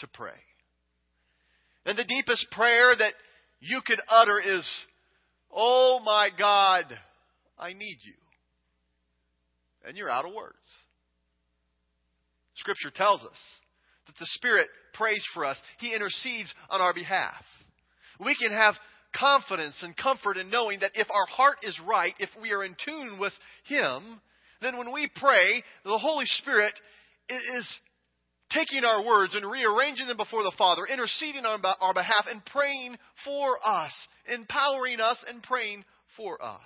to 0.00 0.08
pray. 0.08 0.34
And 1.86 1.96
the 1.96 2.02
deepest 2.02 2.48
prayer 2.50 2.96
that 2.98 3.12
you 3.60 3.80
could 3.86 4.00
utter 4.08 4.40
is, 4.40 4.68
Oh 5.52 6.00
my 6.04 6.30
God, 6.36 6.86
I 7.56 7.74
need 7.74 7.98
you. 8.02 8.14
And 9.86 9.96
you're 9.96 10.10
out 10.10 10.24
of 10.24 10.34
words. 10.34 10.56
Scripture 12.56 12.90
tells 12.92 13.22
us 13.22 13.38
that 14.06 14.18
the 14.18 14.26
Spirit 14.26 14.68
prays 14.94 15.24
for 15.34 15.44
us, 15.44 15.58
He 15.78 15.94
intercedes 15.94 16.52
on 16.70 16.80
our 16.80 16.94
behalf. 16.94 17.42
We 18.20 18.34
can 18.34 18.52
have 18.52 18.74
confidence 19.16 19.82
and 19.82 19.96
comfort 19.96 20.36
in 20.36 20.50
knowing 20.50 20.80
that 20.80 20.92
if 20.94 21.08
our 21.10 21.26
heart 21.26 21.58
is 21.62 21.78
right, 21.86 22.14
if 22.18 22.30
we 22.40 22.52
are 22.52 22.64
in 22.64 22.76
tune 22.84 23.18
with 23.18 23.32
Him, 23.64 24.20
then 24.60 24.78
when 24.78 24.92
we 24.92 25.10
pray, 25.16 25.62
the 25.84 25.98
Holy 25.98 26.26
Spirit 26.26 26.72
is 27.28 27.78
taking 28.50 28.84
our 28.84 29.04
words 29.04 29.34
and 29.34 29.50
rearranging 29.50 30.06
them 30.06 30.16
before 30.16 30.42
the 30.42 30.52
Father, 30.56 30.82
interceding 30.86 31.46
on 31.46 31.62
our 31.80 31.94
behalf, 31.94 32.26
and 32.30 32.44
praying 32.46 32.96
for 33.24 33.58
us, 33.66 33.92
empowering 34.32 35.00
us 35.00 35.22
and 35.28 35.42
praying 35.42 35.84
for 36.16 36.42
us. 36.42 36.60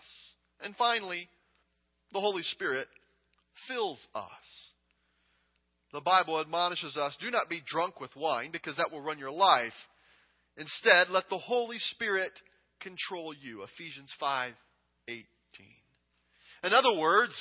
And 0.62 0.74
finally, 0.76 1.28
the 2.12 2.20
Holy 2.20 2.42
Spirit 2.42 2.88
fills 3.68 4.00
us. 4.14 4.26
The 5.96 6.02
Bible 6.02 6.38
admonishes 6.38 6.98
us 6.98 7.16
do 7.22 7.30
not 7.30 7.48
be 7.48 7.62
drunk 7.66 8.02
with 8.02 8.14
wine, 8.14 8.50
because 8.52 8.76
that 8.76 8.92
will 8.92 9.00
run 9.00 9.18
your 9.18 9.30
life. 9.30 9.72
Instead, 10.58 11.08
let 11.08 11.24
the 11.30 11.38
Holy 11.38 11.78
Spirit 11.78 12.32
control 12.82 13.32
you. 13.32 13.62
Ephesians 13.62 14.12
5 14.20 14.52
18. 15.08 15.24
In 16.64 16.74
other 16.74 16.92
words, 16.98 17.34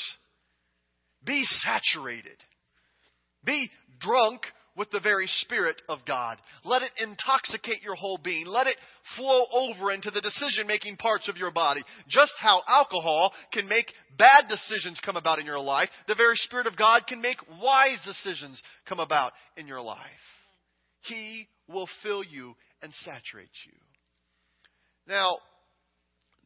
be 1.25 1.43
saturated 1.43 2.37
be 3.45 3.69
drunk 3.99 4.41
with 4.75 4.91
the 4.91 4.99
very 4.99 5.27
Spirit 5.41 5.81
of 5.87 5.99
God. 6.07 6.37
Let 6.63 6.81
it 6.81 6.91
intoxicate 7.01 7.81
your 7.81 7.95
whole 7.95 8.17
being. 8.17 8.45
Let 8.45 8.67
it 8.67 8.77
flow 9.17 9.45
over 9.51 9.91
into 9.91 10.11
the 10.11 10.21
decision 10.21 10.67
making 10.67 10.97
parts 10.97 11.29
of 11.29 11.37
your 11.37 11.51
body. 11.51 11.81
Just 12.09 12.33
how 12.39 12.61
alcohol 12.67 13.33
can 13.53 13.67
make 13.67 13.91
bad 14.17 14.49
decisions 14.49 14.99
come 15.03 15.15
about 15.15 15.39
in 15.39 15.45
your 15.45 15.59
life, 15.59 15.89
the 16.07 16.15
very 16.15 16.35
Spirit 16.35 16.67
of 16.67 16.77
God 16.77 17.03
can 17.07 17.21
make 17.21 17.37
wise 17.61 17.99
decisions 18.05 18.61
come 18.87 18.99
about 18.99 19.31
in 19.57 19.67
your 19.67 19.81
life. 19.81 19.99
He 21.01 21.47
will 21.67 21.87
fill 22.03 22.23
you 22.23 22.55
and 22.81 22.93
saturate 22.93 23.49
you. 23.65 23.73
Now, 25.07 25.37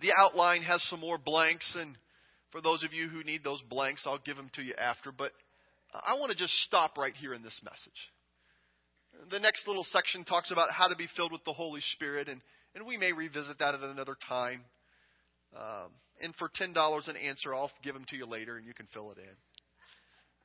the 0.02 0.12
outline 0.18 0.64
has 0.64 0.82
some 0.90 1.00
more 1.00 1.18
blanks, 1.18 1.70
and 1.78 1.96
for 2.52 2.62
those 2.62 2.84
of 2.84 2.94
you 2.94 3.08
who 3.08 3.24
need 3.24 3.44
those 3.44 3.62
blanks, 3.70 4.04
I'll 4.06 4.20
give 4.20 4.38
them 4.38 4.50
to 4.56 4.62
you 4.62 4.74
after. 4.76 5.12
But 5.12 5.32
I 5.94 6.16
want 6.16 6.32
to 6.32 6.38
just 6.38 6.54
stop 6.64 6.98
right 6.98 7.14
here 7.16 7.34
in 7.34 7.42
this 7.42 7.60
message. 7.64 8.10
The 9.30 9.40
next 9.40 9.68
little 9.68 9.86
section 9.92 10.24
talks 10.24 10.52
about 10.52 10.72
how 10.72 10.88
to 10.88 10.96
be 10.96 11.08
filled 11.16 11.32
with 11.32 11.44
the 11.44 11.54
Holy 11.54 11.82
Spirit, 11.94 12.30
and, 12.30 12.42
and 12.74 12.86
we 12.86 12.98
may 12.98 13.12
revisit 13.12 13.60
that 13.60 13.76
at 13.76 13.82
another 13.82 14.16
time. 14.28 14.62
Um, 15.56 15.92
and 16.22 16.34
for 16.36 16.50
$10 16.50 17.08
an 17.08 17.16
answer, 17.18 17.54
I'll 17.54 17.72
give 17.84 17.94
them 17.94 18.06
to 18.10 18.16
you 18.16 18.26
later, 18.26 18.58
and 18.58 18.66
you 18.66 18.74
can 18.74 18.88
fill 18.94 19.12
it 19.12 19.18
in. 19.18 19.36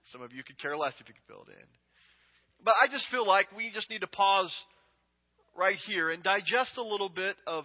Some 0.06 0.22
of 0.22 0.32
you 0.32 0.42
could 0.42 0.58
care 0.58 0.76
less 0.76 0.94
if 1.00 1.08
you 1.08 1.14
could 1.14 1.24
fill 1.28 1.44
it 1.48 1.52
in. 1.52 1.66
But 2.64 2.74
I 2.82 2.90
just 2.90 3.06
feel 3.10 3.26
like 3.26 3.46
we 3.56 3.70
just 3.72 3.90
need 3.90 4.00
to 4.00 4.06
pause 4.06 4.52
right 5.56 5.76
here 5.86 6.10
and 6.10 6.22
digest 6.22 6.76
a 6.76 6.82
little 6.82 7.08
bit 7.08 7.36
of 7.46 7.64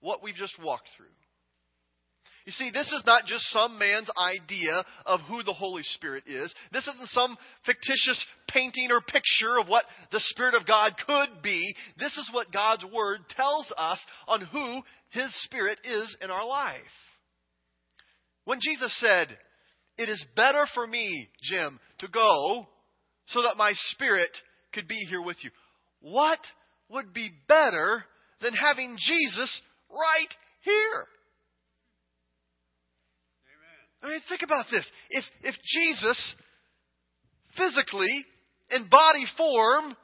what 0.00 0.22
we've 0.22 0.34
just 0.34 0.54
walked 0.62 0.88
through. 0.96 1.06
You 2.44 2.52
see, 2.52 2.70
this 2.70 2.88
is 2.88 3.02
not 3.06 3.24
just 3.24 3.44
some 3.50 3.78
man's 3.78 4.10
idea 4.16 4.84
of 5.06 5.20
who 5.22 5.42
the 5.42 5.52
Holy 5.52 5.82
Spirit 5.82 6.24
is. 6.26 6.52
This 6.72 6.86
isn't 6.88 7.08
some 7.10 7.36
fictitious 7.64 8.24
painting 8.48 8.90
or 8.90 9.00
picture 9.00 9.58
of 9.60 9.68
what 9.68 9.84
the 10.10 10.20
Spirit 10.20 10.54
of 10.54 10.66
God 10.66 10.94
could 11.06 11.42
be. 11.42 11.74
This 11.98 12.16
is 12.18 12.28
what 12.32 12.52
God's 12.52 12.84
Word 12.92 13.20
tells 13.36 13.72
us 13.76 14.00
on 14.26 14.40
who 14.40 14.80
His 15.10 15.32
Spirit 15.44 15.78
is 15.84 16.16
in 16.20 16.30
our 16.30 16.46
life. 16.46 16.80
When 18.44 18.58
Jesus 18.60 18.92
said, 18.98 19.28
It 19.96 20.08
is 20.08 20.24
better 20.34 20.64
for 20.74 20.86
me, 20.86 21.28
Jim, 21.42 21.78
to 22.00 22.08
go 22.08 22.66
so 23.26 23.42
that 23.42 23.56
my 23.56 23.72
Spirit 23.92 24.30
could 24.72 24.88
be 24.88 24.98
here 25.08 25.22
with 25.22 25.36
you. 25.42 25.50
What 26.00 26.40
would 26.88 27.12
be 27.14 27.30
better 27.46 28.04
than 28.40 28.54
having 28.54 28.96
Jesus 28.98 29.62
right 29.88 30.34
here? 30.62 31.06
I 34.02 34.08
mean, 34.08 34.20
think 34.28 34.42
about 34.42 34.66
this. 34.70 34.88
If, 35.10 35.24
if 35.42 35.54
Jesus 35.64 36.34
physically, 37.56 38.24
in 38.70 38.88
body 38.88 39.24
form, 39.36 39.96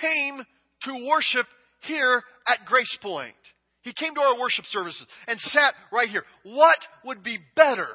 came 0.00 0.44
to 0.82 1.08
worship 1.08 1.46
here 1.82 2.22
at 2.48 2.66
Grace 2.66 2.96
Point, 3.00 3.34
he 3.82 3.92
came 3.92 4.14
to 4.14 4.20
our 4.20 4.40
worship 4.40 4.64
services 4.66 5.06
and 5.28 5.38
sat 5.38 5.74
right 5.92 6.08
here, 6.08 6.24
what 6.42 6.78
would 7.04 7.22
be 7.22 7.38
better 7.54 7.88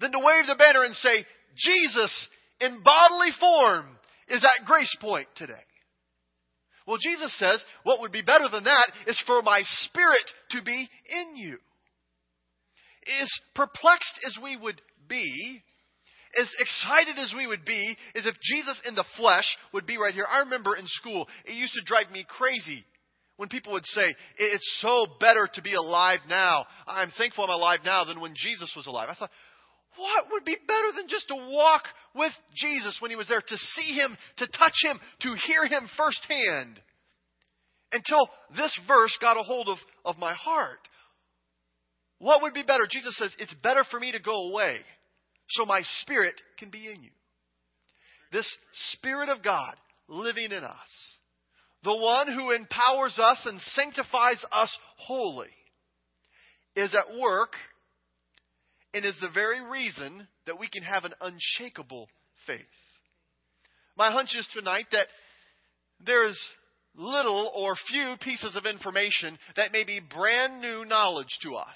than 0.00 0.12
to 0.12 0.18
wave 0.18 0.46
the 0.46 0.54
banner 0.54 0.84
and 0.84 0.94
say, 0.94 1.26
Jesus 1.56 2.28
in 2.60 2.82
bodily 2.82 3.30
form 3.38 3.86
is 4.28 4.44
at 4.44 4.66
Grace 4.66 4.96
Point 5.00 5.28
today? 5.36 5.52
Well, 6.86 6.98
Jesus 7.00 7.36
says, 7.38 7.62
what 7.82 8.00
would 8.00 8.12
be 8.12 8.22
better 8.22 8.48
than 8.50 8.64
that 8.64 8.90
is 9.06 9.20
for 9.26 9.42
my 9.42 9.62
spirit 9.62 10.24
to 10.50 10.62
be 10.62 10.88
in 11.10 11.36
you 11.36 11.58
as 13.20 13.30
perplexed 13.54 14.14
as 14.26 14.38
we 14.42 14.56
would 14.56 14.80
be, 15.08 15.62
as 16.40 16.50
excited 16.58 17.18
as 17.18 17.34
we 17.36 17.46
would 17.46 17.64
be, 17.64 17.96
is 18.14 18.26
if 18.26 18.34
Jesus 18.42 18.80
in 18.86 18.94
the 18.94 19.04
flesh 19.16 19.44
would 19.72 19.86
be 19.86 19.98
right 19.98 20.14
here. 20.14 20.26
I 20.30 20.40
remember 20.40 20.76
in 20.76 20.86
school, 20.86 21.28
it 21.44 21.54
used 21.54 21.74
to 21.74 21.84
drive 21.84 22.10
me 22.10 22.24
crazy 22.28 22.84
when 23.36 23.48
people 23.48 23.72
would 23.72 23.86
say, 23.86 24.14
It's 24.38 24.78
so 24.80 25.06
better 25.20 25.48
to 25.54 25.62
be 25.62 25.74
alive 25.74 26.20
now. 26.28 26.64
I'm 26.86 27.10
thankful 27.18 27.44
I'm 27.44 27.50
alive 27.50 27.80
now 27.84 28.04
than 28.04 28.20
when 28.20 28.34
Jesus 28.36 28.72
was 28.76 28.86
alive. 28.86 29.08
I 29.10 29.14
thought, 29.14 29.30
what 29.96 30.24
would 30.32 30.44
be 30.44 30.56
better 30.66 30.96
than 30.96 31.08
just 31.08 31.28
to 31.28 31.34
walk 31.34 31.82
with 32.14 32.32
Jesus 32.54 32.96
when 33.00 33.10
he 33.10 33.16
was 33.16 33.28
there, 33.28 33.42
to 33.42 33.56
see 33.56 33.92
him, 33.92 34.16
to 34.38 34.46
touch 34.46 34.76
him, 34.84 34.98
to 35.20 35.34
hear 35.46 35.66
him 35.66 35.88
firsthand? 35.96 36.80
Until 37.92 38.30
this 38.56 38.78
verse 38.88 39.16
got 39.20 39.36
a 39.38 39.42
hold 39.42 39.68
of, 39.68 39.76
of 40.04 40.16
my 40.16 40.32
heart. 40.32 40.78
What 42.22 42.40
would 42.42 42.54
be 42.54 42.62
better? 42.62 42.86
Jesus 42.88 43.18
says, 43.18 43.34
It's 43.40 43.54
better 43.64 43.82
for 43.90 43.98
me 43.98 44.12
to 44.12 44.20
go 44.20 44.48
away 44.48 44.76
so 45.48 45.66
my 45.66 45.82
spirit 46.02 46.40
can 46.56 46.70
be 46.70 46.88
in 46.88 47.02
you. 47.02 47.10
This 48.30 48.46
Spirit 48.92 49.28
of 49.28 49.42
God 49.42 49.74
living 50.06 50.52
in 50.52 50.62
us, 50.62 50.76
the 51.82 51.96
one 51.96 52.32
who 52.32 52.52
empowers 52.52 53.18
us 53.18 53.42
and 53.44 53.60
sanctifies 53.60 54.40
us 54.52 54.70
wholly, 54.98 55.50
is 56.76 56.94
at 56.94 57.18
work 57.18 57.54
and 58.94 59.04
is 59.04 59.16
the 59.20 59.30
very 59.34 59.60
reason 59.60 60.28
that 60.46 60.60
we 60.60 60.68
can 60.68 60.84
have 60.84 61.04
an 61.04 61.14
unshakable 61.20 62.06
faith. 62.46 62.60
My 63.96 64.12
hunch 64.12 64.36
is 64.38 64.46
tonight 64.52 64.86
that 64.92 65.08
there's 65.98 66.38
little 66.94 67.50
or 67.52 67.74
few 67.90 68.14
pieces 68.20 68.54
of 68.54 68.64
information 68.64 69.36
that 69.56 69.72
may 69.72 69.82
be 69.82 69.98
brand 69.98 70.60
new 70.60 70.84
knowledge 70.84 71.36
to 71.42 71.56
us. 71.56 71.66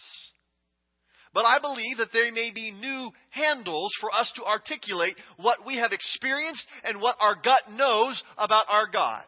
But 1.36 1.44
I 1.44 1.58
believe 1.60 1.98
that 1.98 2.14
there 2.14 2.32
may 2.32 2.50
be 2.50 2.70
new 2.70 3.10
handles 3.28 3.92
for 4.00 4.10
us 4.10 4.32
to 4.36 4.44
articulate 4.46 5.18
what 5.36 5.66
we 5.66 5.76
have 5.76 5.92
experienced 5.92 6.66
and 6.82 6.98
what 6.98 7.16
our 7.20 7.34
gut 7.34 7.70
knows 7.70 8.24
about 8.38 8.64
our 8.70 8.86
God. 8.90 9.22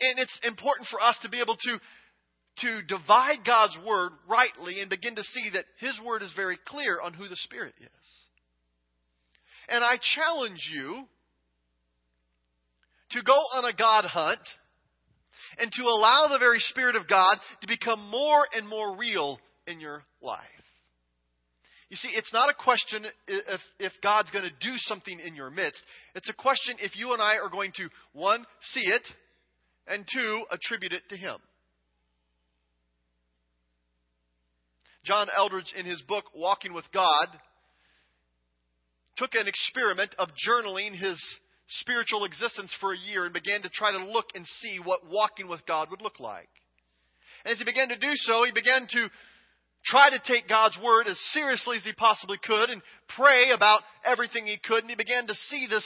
And 0.00 0.18
it's 0.18 0.40
important 0.44 0.88
for 0.88 1.02
us 1.02 1.18
to 1.20 1.28
be 1.28 1.42
able 1.42 1.56
to, 1.56 1.78
to 2.60 2.82
divide 2.88 3.44
God's 3.44 3.76
Word 3.86 4.12
rightly 4.26 4.80
and 4.80 4.88
begin 4.88 5.14
to 5.16 5.22
see 5.22 5.50
that 5.52 5.66
His 5.78 5.92
Word 6.02 6.22
is 6.22 6.32
very 6.34 6.58
clear 6.64 6.98
on 7.02 7.12
who 7.12 7.28
the 7.28 7.36
Spirit 7.36 7.74
is. 7.78 7.88
And 9.68 9.84
I 9.84 9.98
challenge 10.16 10.70
you 10.72 11.04
to 13.10 13.22
go 13.22 13.34
on 13.34 13.66
a 13.66 13.76
God 13.76 14.06
hunt 14.06 14.40
and 15.58 15.70
to 15.70 15.82
allow 15.82 16.28
the 16.30 16.38
very 16.38 16.60
Spirit 16.60 16.96
of 16.96 17.06
God 17.06 17.36
to 17.60 17.68
become 17.68 18.08
more 18.08 18.46
and 18.56 18.66
more 18.66 18.96
real 18.96 19.38
in 19.66 19.80
your 19.80 20.02
life. 20.22 20.40
You 21.94 22.10
see, 22.10 22.16
it's 22.16 22.32
not 22.32 22.50
a 22.50 22.54
question 22.54 23.06
if, 23.28 23.60
if 23.78 23.92
God's 24.02 24.28
going 24.32 24.42
to 24.42 24.68
do 24.68 24.74
something 24.78 25.20
in 25.20 25.36
your 25.36 25.48
midst. 25.48 25.80
It's 26.16 26.28
a 26.28 26.32
question 26.32 26.74
if 26.80 26.96
you 26.96 27.12
and 27.12 27.22
I 27.22 27.36
are 27.36 27.48
going 27.48 27.70
to, 27.76 27.88
one, 28.12 28.44
see 28.72 28.80
it, 28.80 29.06
and 29.86 30.04
two, 30.12 30.44
attribute 30.50 30.92
it 30.92 31.02
to 31.10 31.16
Him. 31.16 31.36
John 35.04 35.28
Eldredge, 35.38 35.72
in 35.78 35.86
his 35.86 36.02
book, 36.08 36.24
Walking 36.34 36.74
with 36.74 36.86
God, 36.92 37.28
took 39.16 39.36
an 39.36 39.46
experiment 39.46 40.16
of 40.18 40.30
journaling 40.30 40.96
his 40.96 41.16
spiritual 41.68 42.24
existence 42.24 42.74
for 42.80 42.92
a 42.92 42.98
year 42.98 43.24
and 43.24 43.32
began 43.32 43.62
to 43.62 43.68
try 43.68 43.92
to 43.92 44.04
look 44.04 44.26
and 44.34 44.44
see 44.44 44.80
what 44.82 45.08
walking 45.08 45.46
with 45.46 45.64
God 45.64 45.92
would 45.92 46.02
look 46.02 46.18
like. 46.18 46.48
And 47.44 47.52
as 47.52 47.58
he 47.58 47.64
began 47.64 47.90
to 47.90 47.96
do 47.96 48.10
so, 48.14 48.42
he 48.42 48.50
began 48.50 48.88
to 48.90 49.08
try 49.84 50.10
to 50.10 50.20
take 50.26 50.48
God's 50.48 50.78
word 50.82 51.06
as 51.06 51.18
seriously 51.32 51.76
as 51.76 51.84
he 51.84 51.92
possibly 51.92 52.38
could 52.42 52.70
and 52.70 52.82
pray 53.16 53.50
about 53.54 53.82
everything 54.04 54.46
he 54.46 54.58
could. 54.62 54.82
And 54.82 54.90
he 54.90 54.96
began 54.96 55.26
to 55.26 55.34
see 55.48 55.66
this 55.68 55.84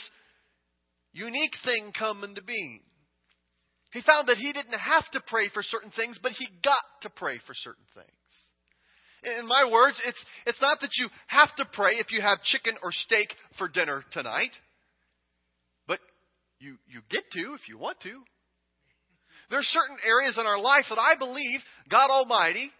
unique 1.11 1.55
thing 1.65 1.91
come 1.97 2.23
into 2.23 2.43
being. 2.43 2.81
He 3.91 4.01
found 4.01 4.27
that 4.27 4.37
he 4.37 4.53
didn't 4.53 4.77
have 4.77 5.09
to 5.11 5.21
pray 5.25 5.49
for 5.53 5.63
certain 5.63 5.91
things, 5.91 6.19
but 6.21 6.33
he 6.33 6.47
got 6.63 6.83
to 7.01 7.09
pray 7.09 7.39
for 7.45 7.53
certain 7.55 7.85
things. 7.95 8.07
In 9.39 9.47
my 9.47 9.69
words, 9.69 9.99
it's, 10.05 10.23
it's 10.45 10.61
not 10.61 10.79
that 10.81 10.91
you 10.97 11.09
have 11.27 11.53
to 11.57 11.65
pray 11.73 11.93
if 11.95 12.11
you 12.11 12.21
have 12.21 12.41
chicken 12.43 12.75
or 12.81 12.91
steak 12.91 13.33
for 13.57 13.67
dinner 13.67 14.03
tonight, 14.11 14.51
but 15.87 15.99
you, 16.59 16.77
you 16.87 17.01
get 17.09 17.23
to 17.31 17.55
if 17.55 17.67
you 17.67 17.77
want 17.77 17.99
to. 18.01 18.21
There 19.49 19.59
are 19.59 19.63
certain 19.63 19.97
areas 20.07 20.37
in 20.37 20.45
our 20.45 20.59
life 20.59 20.85
that 20.89 20.99
I 20.99 21.17
believe 21.17 21.59
God 21.89 22.11
Almighty 22.11 22.71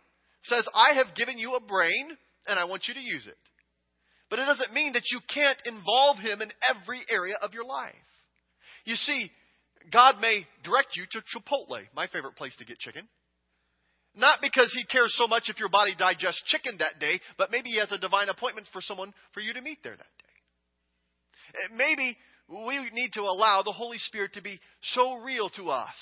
says, 0.43 0.65
I 0.73 0.95
have 0.95 1.15
given 1.15 1.37
you 1.37 1.55
a 1.55 1.59
brain 1.59 2.09
and 2.47 2.59
I 2.59 2.65
want 2.65 2.87
you 2.87 2.93
to 2.93 2.99
use 2.99 3.25
it. 3.27 3.37
But 4.29 4.39
it 4.39 4.45
doesn't 4.45 4.73
mean 4.73 4.93
that 4.93 5.09
you 5.11 5.19
can't 5.33 5.59
involve 5.65 6.17
Him 6.17 6.41
in 6.41 6.51
every 6.69 7.01
area 7.09 7.35
of 7.41 7.53
your 7.53 7.65
life. 7.65 7.93
You 8.85 8.95
see, 8.95 9.31
God 9.91 10.21
may 10.21 10.45
direct 10.63 10.95
you 10.95 11.05
to 11.11 11.19
Chipotle, 11.19 11.81
my 11.95 12.07
favorite 12.07 12.35
place 12.35 12.55
to 12.57 12.65
get 12.65 12.79
chicken. 12.79 13.07
Not 14.15 14.39
because 14.41 14.73
He 14.73 14.85
cares 14.85 15.13
so 15.17 15.27
much 15.27 15.43
if 15.47 15.59
your 15.59 15.69
body 15.69 15.95
digests 15.97 16.43
chicken 16.45 16.77
that 16.79 16.99
day, 16.99 17.19
but 17.37 17.51
maybe 17.51 17.69
He 17.69 17.79
has 17.79 17.91
a 17.91 17.97
divine 17.97 18.29
appointment 18.29 18.67
for 18.71 18.81
someone 18.81 19.13
for 19.33 19.39
you 19.39 19.53
to 19.53 19.61
meet 19.61 19.79
there 19.83 19.95
that 19.95 19.97
day. 19.97 20.29
Eh, 21.55 21.75
maybe 21.75 22.17
we 22.47 22.89
need 22.93 23.11
to 23.13 23.21
allow 23.21 23.63
the 23.63 23.71
Holy 23.71 23.97
Spirit 23.97 24.33
to 24.33 24.41
be 24.41 24.59
so 24.81 25.15
real 25.17 25.49
to 25.49 25.69
us 25.69 25.95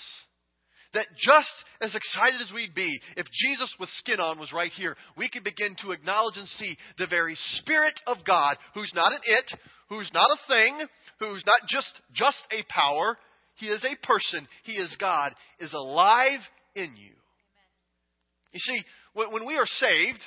that 0.93 1.07
just 1.17 1.51
as 1.81 1.95
excited 1.95 2.41
as 2.41 2.51
we'd 2.53 2.75
be 2.75 2.99
if 3.15 3.25
Jesus 3.31 3.73
with 3.79 3.89
skin 3.89 4.19
on 4.19 4.39
was 4.39 4.53
right 4.53 4.71
here, 4.71 4.95
we 5.17 5.29
could 5.29 5.43
begin 5.43 5.75
to 5.81 5.91
acknowledge 5.91 6.37
and 6.37 6.47
see 6.47 6.75
the 6.97 7.07
very 7.07 7.35
Spirit 7.57 7.99
of 8.07 8.17
God, 8.25 8.57
who's 8.73 8.91
not 8.95 9.13
an 9.13 9.19
it, 9.23 9.59
who's 9.89 10.11
not 10.13 10.29
a 10.29 10.47
thing, 10.47 10.77
who's 11.19 11.43
not 11.45 11.61
just, 11.69 11.91
just 12.13 12.37
a 12.51 12.63
power. 12.71 13.17
He 13.55 13.67
is 13.67 13.83
a 13.83 14.05
person. 14.05 14.47
He 14.63 14.73
is 14.73 14.95
God, 14.99 15.33
is 15.59 15.73
alive 15.73 16.39
in 16.75 16.95
you. 16.95 17.13
You 18.53 18.59
see, 18.59 18.83
when, 19.13 19.45
we 19.45 19.57
are 19.57 19.65
saved, 19.65 20.21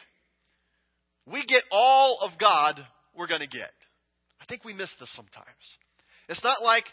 we 1.27 1.44
get 1.46 1.62
all 1.70 2.18
of 2.23 2.38
God 2.38 2.81
we're 3.16 3.29
going 3.29 3.40
to 3.40 3.46
get. 3.46 3.70
I 4.40 4.44
think 4.46 4.64
we 4.64 4.73
miss 4.73 4.90
this 4.99 5.12
sometimes. 5.14 5.46
It's 6.29 6.44
not 6.44 6.62
like 6.62 6.85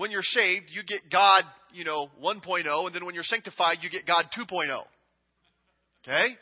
when 0.00 0.10
you're 0.10 0.22
saved, 0.22 0.70
you 0.72 0.82
get 0.82 1.10
God, 1.12 1.44
you 1.74 1.84
know, 1.84 2.08
1.0, 2.24 2.86
and 2.86 2.94
then 2.94 3.04
when 3.04 3.14
you're 3.14 3.22
sanctified, 3.22 3.76
you 3.82 3.90
get 3.90 4.06
God 4.06 4.24
2.0. 4.34 4.82
Okay? 6.02 6.36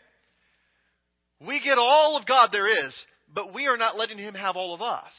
We 1.44 1.60
get 1.64 1.76
all 1.76 2.16
of 2.16 2.24
God 2.24 2.50
there 2.52 2.68
is, 2.68 2.94
but 3.34 3.52
we 3.52 3.66
are 3.66 3.76
not 3.76 3.98
letting 3.98 4.16
Him 4.16 4.34
have 4.34 4.54
all 4.54 4.74
of 4.74 4.80
us. 4.80 5.12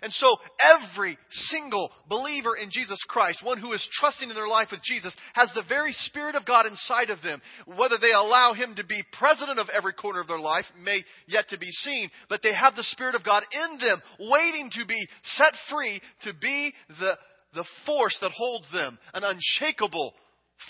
And 0.00 0.10
so 0.14 0.34
every 0.58 1.18
single 1.50 1.90
believer 2.08 2.56
in 2.56 2.70
Jesus 2.72 2.98
Christ, 3.06 3.44
one 3.44 3.58
who 3.58 3.72
is 3.74 3.88
trusting 4.00 4.30
in 4.30 4.34
their 4.34 4.48
life 4.48 4.68
with 4.72 4.82
Jesus, 4.82 5.14
has 5.34 5.50
the 5.54 5.62
very 5.68 5.92
Spirit 5.92 6.34
of 6.34 6.46
God 6.46 6.64
inside 6.64 7.10
of 7.10 7.20
them. 7.20 7.40
Whether 7.66 7.98
they 8.00 8.12
allow 8.12 8.54
Him 8.54 8.74
to 8.76 8.84
be 8.84 9.04
president 9.12 9.58
of 9.58 9.68
every 9.68 9.92
corner 9.92 10.20
of 10.20 10.26
their 10.26 10.40
life 10.40 10.64
may 10.82 11.04
yet 11.28 11.50
to 11.50 11.58
be 11.58 11.70
seen, 11.70 12.10
but 12.30 12.40
they 12.42 12.54
have 12.54 12.74
the 12.74 12.82
Spirit 12.82 13.14
of 13.14 13.24
God 13.24 13.44
in 13.52 13.78
them, 13.78 14.02
waiting 14.18 14.70
to 14.72 14.86
be 14.86 15.06
set 15.36 15.52
free 15.70 16.00
to 16.22 16.32
be 16.40 16.72
the, 16.98 17.12
the 17.54 17.64
force 17.86 18.16
that 18.20 18.32
holds 18.32 18.66
them, 18.72 18.98
an 19.14 19.24
unshakable 19.24 20.12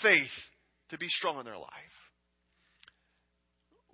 faith 0.01 0.31
to 0.89 0.97
be 0.97 1.07
strong 1.07 1.39
in 1.39 1.45
their 1.45 1.57
life. 1.57 1.69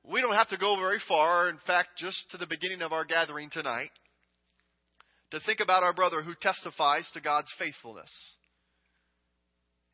We 0.04 0.22
don't 0.22 0.36
have 0.36 0.50
to 0.50 0.58
go 0.58 0.76
very 0.78 1.00
far, 1.08 1.50
in 1.50 1.58
fact, 1.68 1.90
just 1.98 2.18
to 2.32 2.38
the 2.38 2.48
beginning 2.48 2.82
of 2.82 2.92
our 2.92 3.06
gathering 3.06 3.50
tonight 3.52 3.92
to 5.32 5.40
think 5.46 5.60
about 5.60 5.84
our 5.84 5.94
brother 5.94 6.24
who 6.24 6.34
testifies 6.42 7.08
to 7.14 7.22
God's 7.22 7.50
faithfulness 7.60 8.10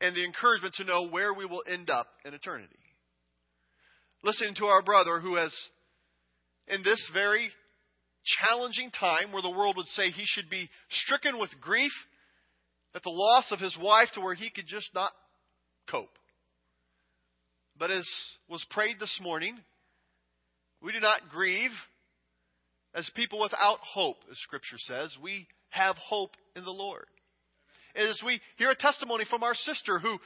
and 0.00 0.14
the 0.14 0.24
encouragement 0.24 0.74
to 0.74 0.84
know 0.84 1.08
where 1.08 1.34
we 1.34 1.44
will 1.44 1.62
end 1.70 1.90
up 1.90 2.06
in 2.24 2.32
eternity. 2.32 2.76
Listening 4.22 4.54
to 4.56 4.66
our 4.66 4.82
brother 4.82 5.20
who 5.20 5.36
has, 5.36 5.52
in 6.68 6.82
this 6.82 7.02
very 7.12 7.50
challenging 8.40 8.90
time 8.90 9.32
where 9.32 9.42
the 9.42 9.50
world 9.50 9.76
would 9.76 9.86
say 9.88 10.10
he 10.10 10.24
should 10.26 10.48
be 10.50 10.68
stricken 10.90 11.38
with 11.38 11.50
grief 11.60 11.92
at 12.96 13.02
the 13.02 13.10
loss 13.10 13.52
of 13.52 13.60
his 13.60 13.76
wife 13.80 14.08
to 14.14 14.22
where 14.22 14.34
he 14.34 14.50
could 14.50 14.66
just 14.66 14.88
not 14.94 15.12
cope. 15.88 16.18
But 17.78 17.90
as 17.90 18.08
was 18.48 18.64
prayed 18.70 18.96
this 18.98 19.20
morning, 19.22 19.54
we 20.82 20.92
do 20.92 21.00
not 21.00 21.28
grieve 21.30 21.70
as 22.94 23.08
people 23.14 23.38
without 23.38 23.78
hope, 23.80 24.16
as 24.30 24.38
Scripture 24.38 24.78
says. 24.78 25.14
We 25.22 25.46
have 25.68 25.96
hope 25.96 26.30
in 26.56 26.64
the 26.64 26.70
Lord. 26.70 27.04
As 27.94 28.18
we 28.24 28.40
hear 28.56 28.70
a 28.70 28.76
testimony 28.76 29.26
from 29.28 29.42
our 29.42 29.54
sister 29.54 29.98
who 29.98 30.18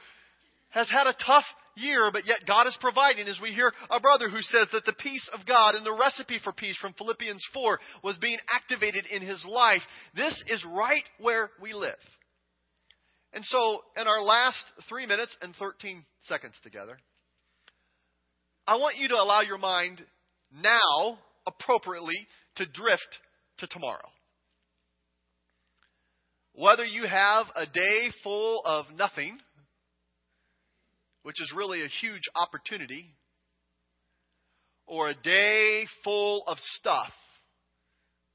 has 0.69 0.89
had 0.89 1.07
a 1.07 1.15
tough 1.25 1.43
year, 1.75 2.09
but 2.13 2.25
yet 2.25 2.39
God 2.47 2.67
is 2.67 2.77
providing. 2.79 3.27
As 3.27 3.39
we 3.41 3.51
hear 3.51 3.73
a 3.89 3.99
brother 3.99 4.29
who 4.29 4.41
says 4.41 4.67
that 4.71 4.85
the 4.85 4.93
peace 4.93 5.29
of 5.33 5.45
God 5.45 5.75
and 5.75 5.85
the 5.85 5.97
recipe 5.97 6.39
for 6.41 6.53
peace 6.53 6.77
from 6.77 6.93
Philippians 6.93 7.45
4 7.53 7.79
was 8.01 8.17
being 8.17 8.39
activated 8.49 9.05
in 9.07 9.21
his 9.21 9.43
life. 9.45 9.81
This 10.15 10.41
is 10.47 10.65
right 10.65 11.03
where 11.19 11.49
we 11.61 11.73
live. 11.73 11.99
And 13.33 13.45
so, 13.45 13.81
in 13.95 14.07
our 14.07 14.21
last 14.21 14.63
three 14.89 15.05
minutes 15.05 15.35
and 15.41 15.55
13 15.55 16.03
seconds 16.21 16.55
together, 16.63 16.97
I 18.67 18.75
want 18.75 18.97
you 18.97 19.07
to 19.09 19.15
allow 19.15 19.41
your 19.41 19.57
mind 19.57 20.03
now 20.53 21.17
appropriately 21.47 22.27
to 22.57 22.65
drift 22.65 23.19
to 23.59 23.67
tomorrow. 23.67 24.09
Whether 26.53 26.83
you 26.83 27.05
have 27.07 27.45
a 27.55 27.65
day 27.65 28.11
full 28.23 28.61
of 28.65 28.85
nothing, 28.97 29.37
which 31.23 31.41
is 31.41 31.53
really 31.55 31.83
a 31.83 31.87
huge 31.87 32.23
opportunity, 32.35 33.15
or 34.85 35.07
a 35.07 35.13
day 35.13 35.85
full 36.03 36.43
of 36.47 36.57
stuff, 36.77 37.13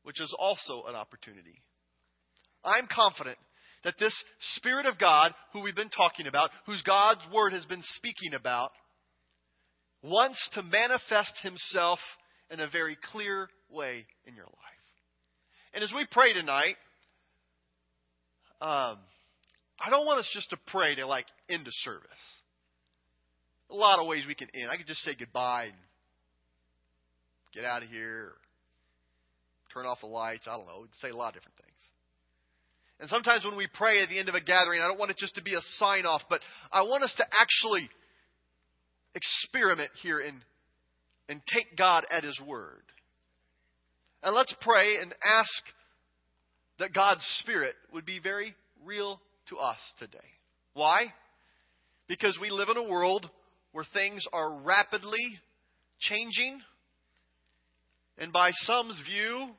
which 0.05 0.21
is 0.21 0.35
also 0.39 0.85
an 0.89 0.95
opportunity. 0.95 1.61
I'm 2.65 2.87
confident 2.91 3.37
that 3.85 3.95
this 3.99 4.15
Spirit 4.57 4.87
of 4.87 4.99
God, 4.99 5.33
who 5.53 5.63
we've 5.63 5.77
been 5.77 5.91
talking 5.91 6.27
about, 6.27 6.51
whose 6.67 6.83
God's 6.83 7.21
Word 7.33 7.53
has 7.53 7.65
been 7.65 7.83
speaking 7.97 8.35
about, 8.39 8.71
wants 10.03 10.49
to 10.55 10.63
manifest 10.63 11.33
Himself 11.43 11.99
in 12.51 12.61
a 12.61 12.69
very 12.69 12.97
clear 13.13 13.49
way 13.71 14.07
in 14.27 14.35
your 14.35 14.45
life. 14.45 14.53
And 15.75 15.85
as 15.85 15.93
we 15.95 16.07
pray 16.11 16.33
tonight, 16.33 16.77
um, 18.61 18.99
I 19.79 19.91
don't 19.91 20.07
want 20.07 20.21
us 20.21 20.31
just 20.33 20.51
to 20.51 20.57
pray 20.69 20.95
to 20.95 21.07
like 21.07 21.27
end 21.51 21.67
a 21.67 21.73
service. 21.85 22.09
A 23.71 23.75
lot 23.75 23.99
of 23.99 24.07
ways 24.07 24.25
we 24.27 24.35
can 24.35 24.49
end. 24.55 24.71
I 24.71 24.77
could 24.77 24.87
just 24.87 25.03
say 25.03 25.15
goodbye 25.19 25.65
and 25.65 25.75
get 27.53 27.65
out 27.65 27.83
of 27.83 27.89
here, 27.89 28.33
turn 29.75 29.87
off 29.87 30.01
the 30.01 30.07
lights. 30.07 30.45
I 30.47 30.57
don't 30.57 30.67
know. 30.67 30.87
Say 31.01 31.11
a 31.11 31.17
lot 31.17 31.29
of 31.29 31.35
different 31.35 31.57
things. 31.57 31.66
And 32.99 33.11
sometimes 33.11 33.45
when 33.45 33.57
we 33.57 33.69
pray 33.73 34.03
at 34.03 34.09
the 34.09 34.19
end 34.19 34.29
of 34.29 34.35
a 34.35 34.41
gathering, 34.41 34.81
I 34.81 34.89
don't 34.89 34.99
want 34.99 35.11
it 35.11 35.19
just 35.19 35.35
to 35.35 35.43
be 35.43 35.55
a 35.55 35.61
sign 35.79 36.07
off, 36.07 36.23
but 36.31 36.41
I 36.73 36.83
want 36.83 37.05
us 37.05 37.15
to 37.19 37.25
actually 37.31 37.89
experiment 39.15 39.91
here 40.03 40.21
and, 40.21 40.41
and 41.29 41.41
take 41.53 41.77
God 41.77 42.05
at 42.11 42.25
His 42.25 42.41
word. 42.47 42.83
And 44.23 44.35
let's 44.35 44.55
pray 44.61 44.97
and 45.01 45.15
ask 45.25 45.51
that 46.79 46.95
God's 46.95 47.25
Spirit 47.41 47.75
would 47.93 48.07
be 48.07 48.19
very 48.19 48.55
real 48.85 49.21
to 49.49 49.59
us 49.59 49.79
today. 49.99 50.19
Why? 50.75 51.13
Because 52.09 52.39
we 52.41 52.51
live 52.51 52.69
in 52.71 52.77
a 52.77 52.89
world 52.89 53.29
where 53.73 53.85
things 53.93 54.25
are 54.33 54.53
rapidly 54.61 55.39
changing. 56.01 56.61
And 58.19 58.33
by 58.33 58.51
some's 58.53 59.01
view, 59.07 59.51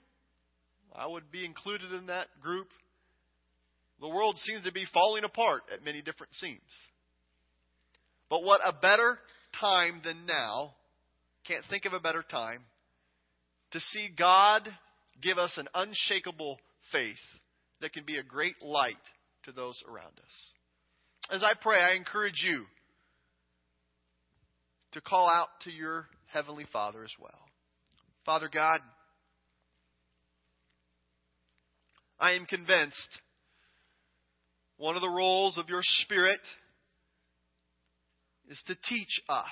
I 0.95 1.07
would 1.07 1.31
be 1.31 1.45
included 1.45 1.91
in 1.91 2.07
that 2.07 2.27
group, 2.41 2.67
the 3.99 4.09
world 4.09 4.37
seems 4.43 4.63
to 4.63 4.71
be 4.71 4.85
falling 4.93 5.23
apart 5.23 5.63
at 5.73 5.83
many 5.83 6.01
different 6.01 6.33
seams. 6.35 6.61
But 8.29 8.43
what 8.43 8.61
a 8.65 8.73
better 8.73 9.17
time 9.59 10.01
than 10.03 10.25
now, 10.25 10.73
can't 11.47 11.65
think 11.69 11.85
of 11.85 11.93
a 11.93 11.99
better 11.99 12.23
time, 12.23 12.63
to 13.71 13.79
see 13.79 14.09
God 14.17 14.67
give 15.21 15.37
us 15.37 15.53
an 15.57 15.67
unshakable 15.73 16.57
faith 16.91 17.15
that 17.81 17.93
can 17.93 18.03
be 18.05 18.17
a 18.17 18.23
great 18.23 18.61
light 18.61 18.95
to 19.43 19.51
those 19.51 19.81
around 19.89 20.13
us. 20.19 21.31
As 21.31 21.43
I 21.43 21.53
pray, 21.59 21.79
I 21.79 21.95
encourage 21.95 22.41
you 22.43 22.65
to 24.93 25.01
call 25.01 25.29
out 25.29 25.47
to 25.63 25.71
your 25.71 26.07
Heavenly 26.27 26.65
Father 26.71 27.03
as 27.03 27.11
well. 27.19 27.39
Father 28.25 28.49
God, 28.53 28.79
I 32.19 32.31
am 32.31 32.45
convinced 32.45 33.19
one 34.77 34.95
of 34.95 35.01
the 35.01 35.09
roles 35.09 35.57
of 35.57 35.69
your 35.69 35.81
Spirit 35.83 36.39
is 38.49 38.61
to 38.67 38.75
teach 38.75 39.21
us 39.27 39.45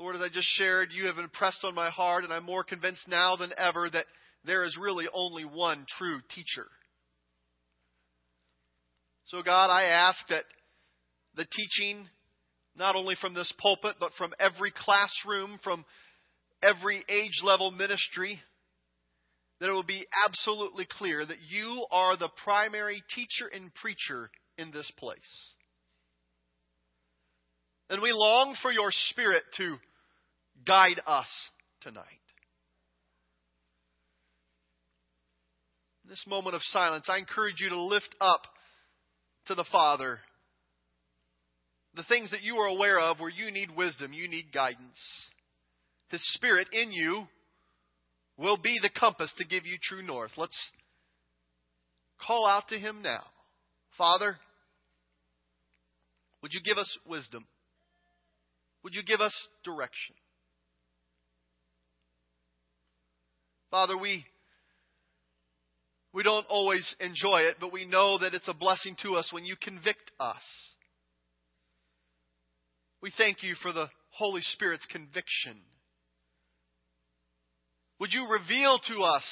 Lord, 0.00 0.16
as 0.16 0.22
I 0.22 0.30
just 0.32 0.48
shared, 0.56 0.92
you 0.92 1.08
have 1.08 1.18
impressed 1.18 1.62
on 1.62 1.74
my 1.74 1.90
heart, 1.90 2.24
and 2.24 2.32
I'm 2.32 2.44
more 2.44 2.64
convinced 2.64 3.06
now 3.06 3.36
than 3.36 3.52
ever 3.58 3.90
that 3.90 4.06
there 4.46 4.64
is 4.64 4.78
really 4.80 5.04
only 5.12 5.44
one 5.44 5.84
true 5.98 6.20
teacher. 6.34 6.66
So, 9.26 9.42
God, 9.42 9.66
I 9.66 9.82
ask 9.84 10.18
that 10.30 10.44
the 11.36 11.44
teaching, 11.44 12.08
not 12.74 12.96
only 12.96 13.14
from 13.20 13.34
this 13.34 13.52
pulpit, 13.58 13.96
but 14.00 14.12
from 14.16 14.32
every 14.40 14.72
classroom, 14.74 15.60
from 15.62 15.84
every 16.62 17.04
age 17.06 17.42
level 17.44 17.70
ministry, 17.70 18.40
that 19.60 19.68
it 19.68 19.72
will 19.72 19.82
be 19.82 20.06
absolutely 20.26 20.86
clear 20.90 21.24
that 21.24 21.40
you 21.48 21.86
are 21.90 22.16
the 22.16 22.30
primary 22.44 23.02
teacher 23.14 23.46
and 23.52 23.72
preacher 23.74 24.30
in 24.56 24.70
this 24.70 24.90
place. 24.98 25.18
And 27.90 28.00
we 28.00 28.12
long 28.12 28.56
for 28.62 28.72
your 28.72 28.90
Spirit 29.10 29.42
to 29.58 29.76
guide 30.66 31.00
us 31.06 31.28
tonight. 31.82 32.04
In 36.04 36.10
this 36.10 36.24
moment 36.26 36.56
of 36.56 36.62
silence, 36.62 37.06
I 37.08 37.18
encourage 37.18 37.60
you 37.60 37.68
to 37.70 37.80
lift 37.80 38.14
up 38.20 38.42
to 39.46 39.54
the 39.54 39.64
Father 39.70 40.20
the 41.94 42.04
things 42.04 42.30
that 42.30 42.42
you 42.42 42.56
are 42.56 42.68
aware 42.68 43.00
of 43.00 43.18
where 43.18 43.30
you 43.30 43.50
need 43.50 43.76
wisdom, 43.76 44.12
you 44.12 44.28
need 44.28 44.52
guidance. 44.54 44.98
His 46.08 46.22
Spirit 46.34 46.68
in 46.72 46.92
you 46.92 47.26
will 48.40 48.56
be 48.56 48.78
the 48.82 48.90
compass 48.98 49.32
to 49.36 49.44
give 49.44 49.66
you 49.66 49.76
true 49.80 50.02
north. 50.02 50.32
Let's 50.36 50.56
call 52.26 52.48
out 52.48 52.68
to 52.68 52.78
Him 52.78 53.02
now. 53.02 53.22
Father, 53.98 54.36
would 56.42 56.54
you 56.54 56.60
give 56.64 56.78
us 56.78 56.98
wisdom? 57.06 57.46
Would 58.82 58.94
you 58.94 59.02
give 59.02 59.20
us 59.20 59.34
direction? 59.62 60.14
Father, 63.70 63.96
we 63.96 64.24
we 66.12 66.22
don't 66.22 66.46
always 66.48 66.94
enjoy 66.98 67.42
it, 67.42 67.56
but 67.60 67.72
we 67.72 67.84
know 67.84 68.18
that 68.18 68.34
it's 68.34 68.48
a 68.48 68.54
blessing 68.54 68.96
to 69.02 69.14
us 69.14 69.28
when 69.32 69.44
you 69.44 69.54
convict 69.62 70.10
us. 70.18 70.42
We 73.00 73.12
thank 73.16 73.42
you 73.42 73.54
for 73.62 73.72
the 73.72 73.88
Holy 74.10 74.42
Spirit's 74.42 74.86
conviction. 74.86 75.60
Would 78.00 78.14
you 78.14 78.26
reveal 78.28 78.78
to 78.88 79.02
us 79.02 79.24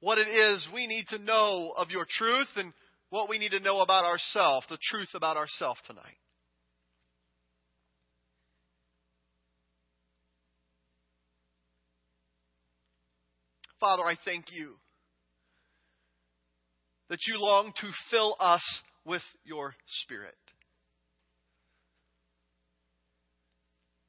what 0.00 0.18
it 0.18 0.28
is 0.28 0.68
we 0.72 0.86
need 0.86 1.06
to 1.08 1.18
know 1.18 1.72
of 1.76 1.90
your 1.90 2.06
truth 2.06 2.48
and 2.56 2.74
what 3.08 3.30
we 3.30 3.38
need 3.38 3.52
to 3.52 3.60
know 3.60 3.80
about 3.80 4.04
ourselves, 4.04 4.66
the 4.68 4.78
truth 4.90 5.08
about 5.14 5.38
ourselves 5.38 5.80
tonight? 5.86 6.18
Father, 13.80 14.04
I 14.04 14.16
thank 14.24 14.46
you 14.52 14.74
that 17.08 17.18
you 17.26 17.38
long 17.38 17.72
to 17.80 17.90
fill 18.10 18.36
us 18.38 18.62
with 19.06 19.22
your 19.44 19.74
Spirit. 20.02 20.34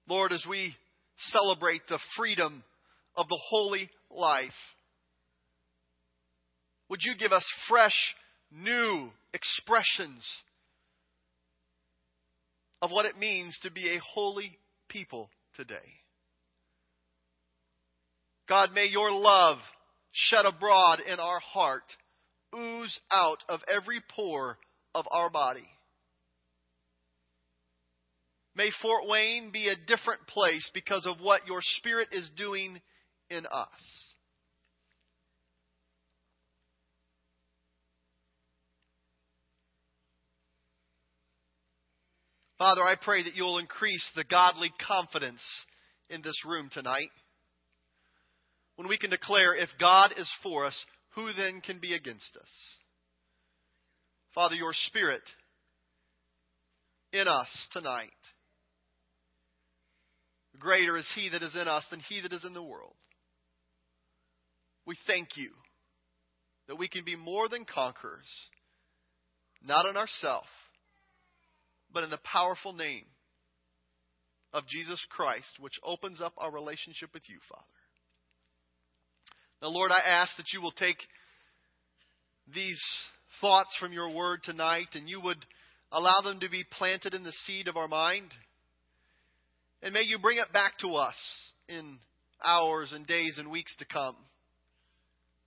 Lord, 0.08 0.32
as 0.34 0.46
we 0.48 0.76
celebrate 1.18 1.82
the 1.88 2.00
freedom 2.18 2.64
of 3.16 3.28
the 3.28 3.40
holy 3.50 3.90
life, 4.10 4.52
would 6.90 7.00
you 7.04 7.16
give 7.18 7.32
us 7.32 7.46
fresh, 7.68 8.16
new 8.52 9.10
expressions 9.34 10.26
of 12.82 12.92
what 12.92 13.06
it 13.06 13.18
means 13.18 13.58
to 13.64 13.72
be 13.72 13.90
a 13.90 14.02
holy 14.14 14.58
people 14.90 15.30
today? 15.56 15.76
God, 18.48 18.72
may 18.74 18.86
your 18.86 19.12
love 19.12 19.58
shed 20.12 20.46
abroad 20.46 21.00
in 21.00 21.20
our 21.20 21.40
heart 21.40 21.84
ooze 22.56 23.00
out 23.12 23.44
of 23.50 23.62
every 23.74 24.02
pore 24.16 24.58
of 24.94 25.06
our 25.12 25.30
body. 25.30 25.68
May 28.56 28.70
Fort 28.82 29.08
Wayne 29.08 29.52
be 29.52 29.68
a 29.68 29.86
different 29.86 30.26
place 30.28 30.70
because 30.74 31.06
of 31.06 31.20
what 31.20 31.46
your 31.46 31.60
Spirit 31.62 32.10
is 32.12 32.30
doing 32.38 32.80
in 33.30 33.46
us. 33.46 34.06
Father, 42.58 42.84
I 42.84 42.96
pray 42.96 43.24
that 43.24 43.36
you'll 43.36 43.58
increase 43.58 44.10
the 44.16 44.24
godly 44.24 44.72
confidence 44.88 45.42
in 46.10 46.22
this 46.22 46.46
room 46.46 46.70
tonight 46.72 47.10
when 48.78 48.88
we 48.88 48.98
can 48.98 49.10
declare, 49.10 49.54
if 49.54 49.70
God 49.80 50.12
is 50.18 50.30
for 50.42 50.66
us, 50.66 50.86
who 51.16 51.34
then 51.34 51.62
can 51.62 51.80
be 51.80 51.94
against 51.94 52.38
us? 52.42 52.50
Father, 54.34 54.56
your 54.56 54.74
Spirit 54.74 55.22
in 57.14 57.28
us 57.28 57.48
tonight. 57.72 58.10
Greater 60.60 60.98
is 60.98 61.08
He 61.16 61.30
that 61.30 61.44
is 61.44 61.56
in 61.60 61.68
us 61.68 61.86
than 61.90 62.00
He 62.00 62.22
that 62.22 62.34
is 62.34 62.46
in 62.46 62.54
the 62.54 62.64
world. 62.64 62.96
We 64.86 64.96
thank 65.08 65.30
you 65.36 65.50
that 66.68 66.78
we 66.78 66.88
can 66.88 67.04
be 67.04 67.16
more 67.16 67.50
than 67.50 67.66
conquerors, 67.66 68.28
not 69.64 69.88
in 69.88 69.98
ourselves, 69.98 70.48
but 71.92 72.04
in 72.04 72.10
the 72.10 72.20
powerful 72.24 72.74
name 72.74 73.06
of 74.54 74.68
Jesus 74.68 75.04
Christ, 75.10 75.60
which 75.60 75.80
opens 75.84 76.22
up 76.22 76.34
our 76.38 76.52
relationship 76.52 77.10
with 77.14 77.24
you, 77.28 77.38
Father. 77.50 77.64
Now, 79.62 79.70
Lord, 79.70 79.92
I 79.92 80.00
ask 80.08 80.36
that 80.38 80.54
you 80.54 80.62
will 80.62 80.72
take 80.72 80.98
these 82.54 82.80
thoughts 83.42 83.76
from 83.80 83.94
your 83.94 84.10
word 84.10 84.42
tonight 84.44 84.90
and 84.94 85.10
you 85.10 85.22
would 85.22 85.44
allow 85.92 86.22
them 86.22 86.40
to 86.40 86.50
be 86.50 86.64
planted 86.78 87.14
in 87.14 87.24
the 87.24 87.34
seed 87.46 87.68
of 87.68 87.78
our 87.78 87.88
mind. 87.88 88.32
And 89.82 89.94
may 89.94 90.02
you 90.02 90.20
bring 90.20 90.38
it 90.38 90.52
back 90.52 90.78
to 90.80 90.96
us 90.96 91.16
in 91.68 92.00
hours 92.44 92.92
and 92.94 93.06
days 93.06 93.38
and 93.38 93.52
weeks 93.52 93.76
to 93.78 93.86
come 93.86 94.16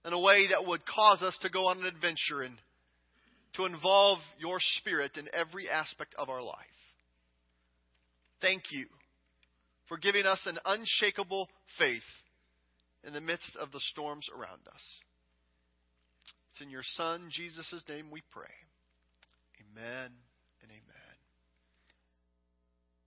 in 0.04 0.12
a 0.12 0.18
way 0.18 0.48
that 0.48 0.66
would 0.66 0.86
cause 0.86 1.22
us 1.22 1.36
to 1.42 1.50
go 1.50 1.66
on 1.66 1.78
an 1.78 1.86
adventure 1.86 2.42
and 2.42 2.56
to 3.54 3.64
involve 3.64 4.18
your 4.38 4.58
spirit 4.78 5.16
in 5.16 5.28
every 5.32 5.68
aspect 5.68 6.14
of 6.18 6.28
our 6.28 6.42
life. 6.42 6.56
Thank 8.40 8.62
you 8.70 8.86
for 9.88 9.98
giving 9.98 10.26
us 10.26 10.40
an 10.46 10.58
unshakable 10.64 11.48
faith 11.78 12.02
in 13.04 13.12
the 13.12 13.20
midst 13.20 13.56
of 13.60 13.72
the 13.72 13.80
storms 13.90 14.26
around 14.34 14.60
us. 14.72 14.82
It's 16.52 16.62
in 16.62 16.70
your 16.70 16.82
Son, 16.84 17.28
Jesus' 17.30 17.82
name, 17.88 18.10
we 18.10 18.22
pray. 18.32 18.46
Amen 19.60 20.10
and 20.62 20.70
amen. 20.70 20.97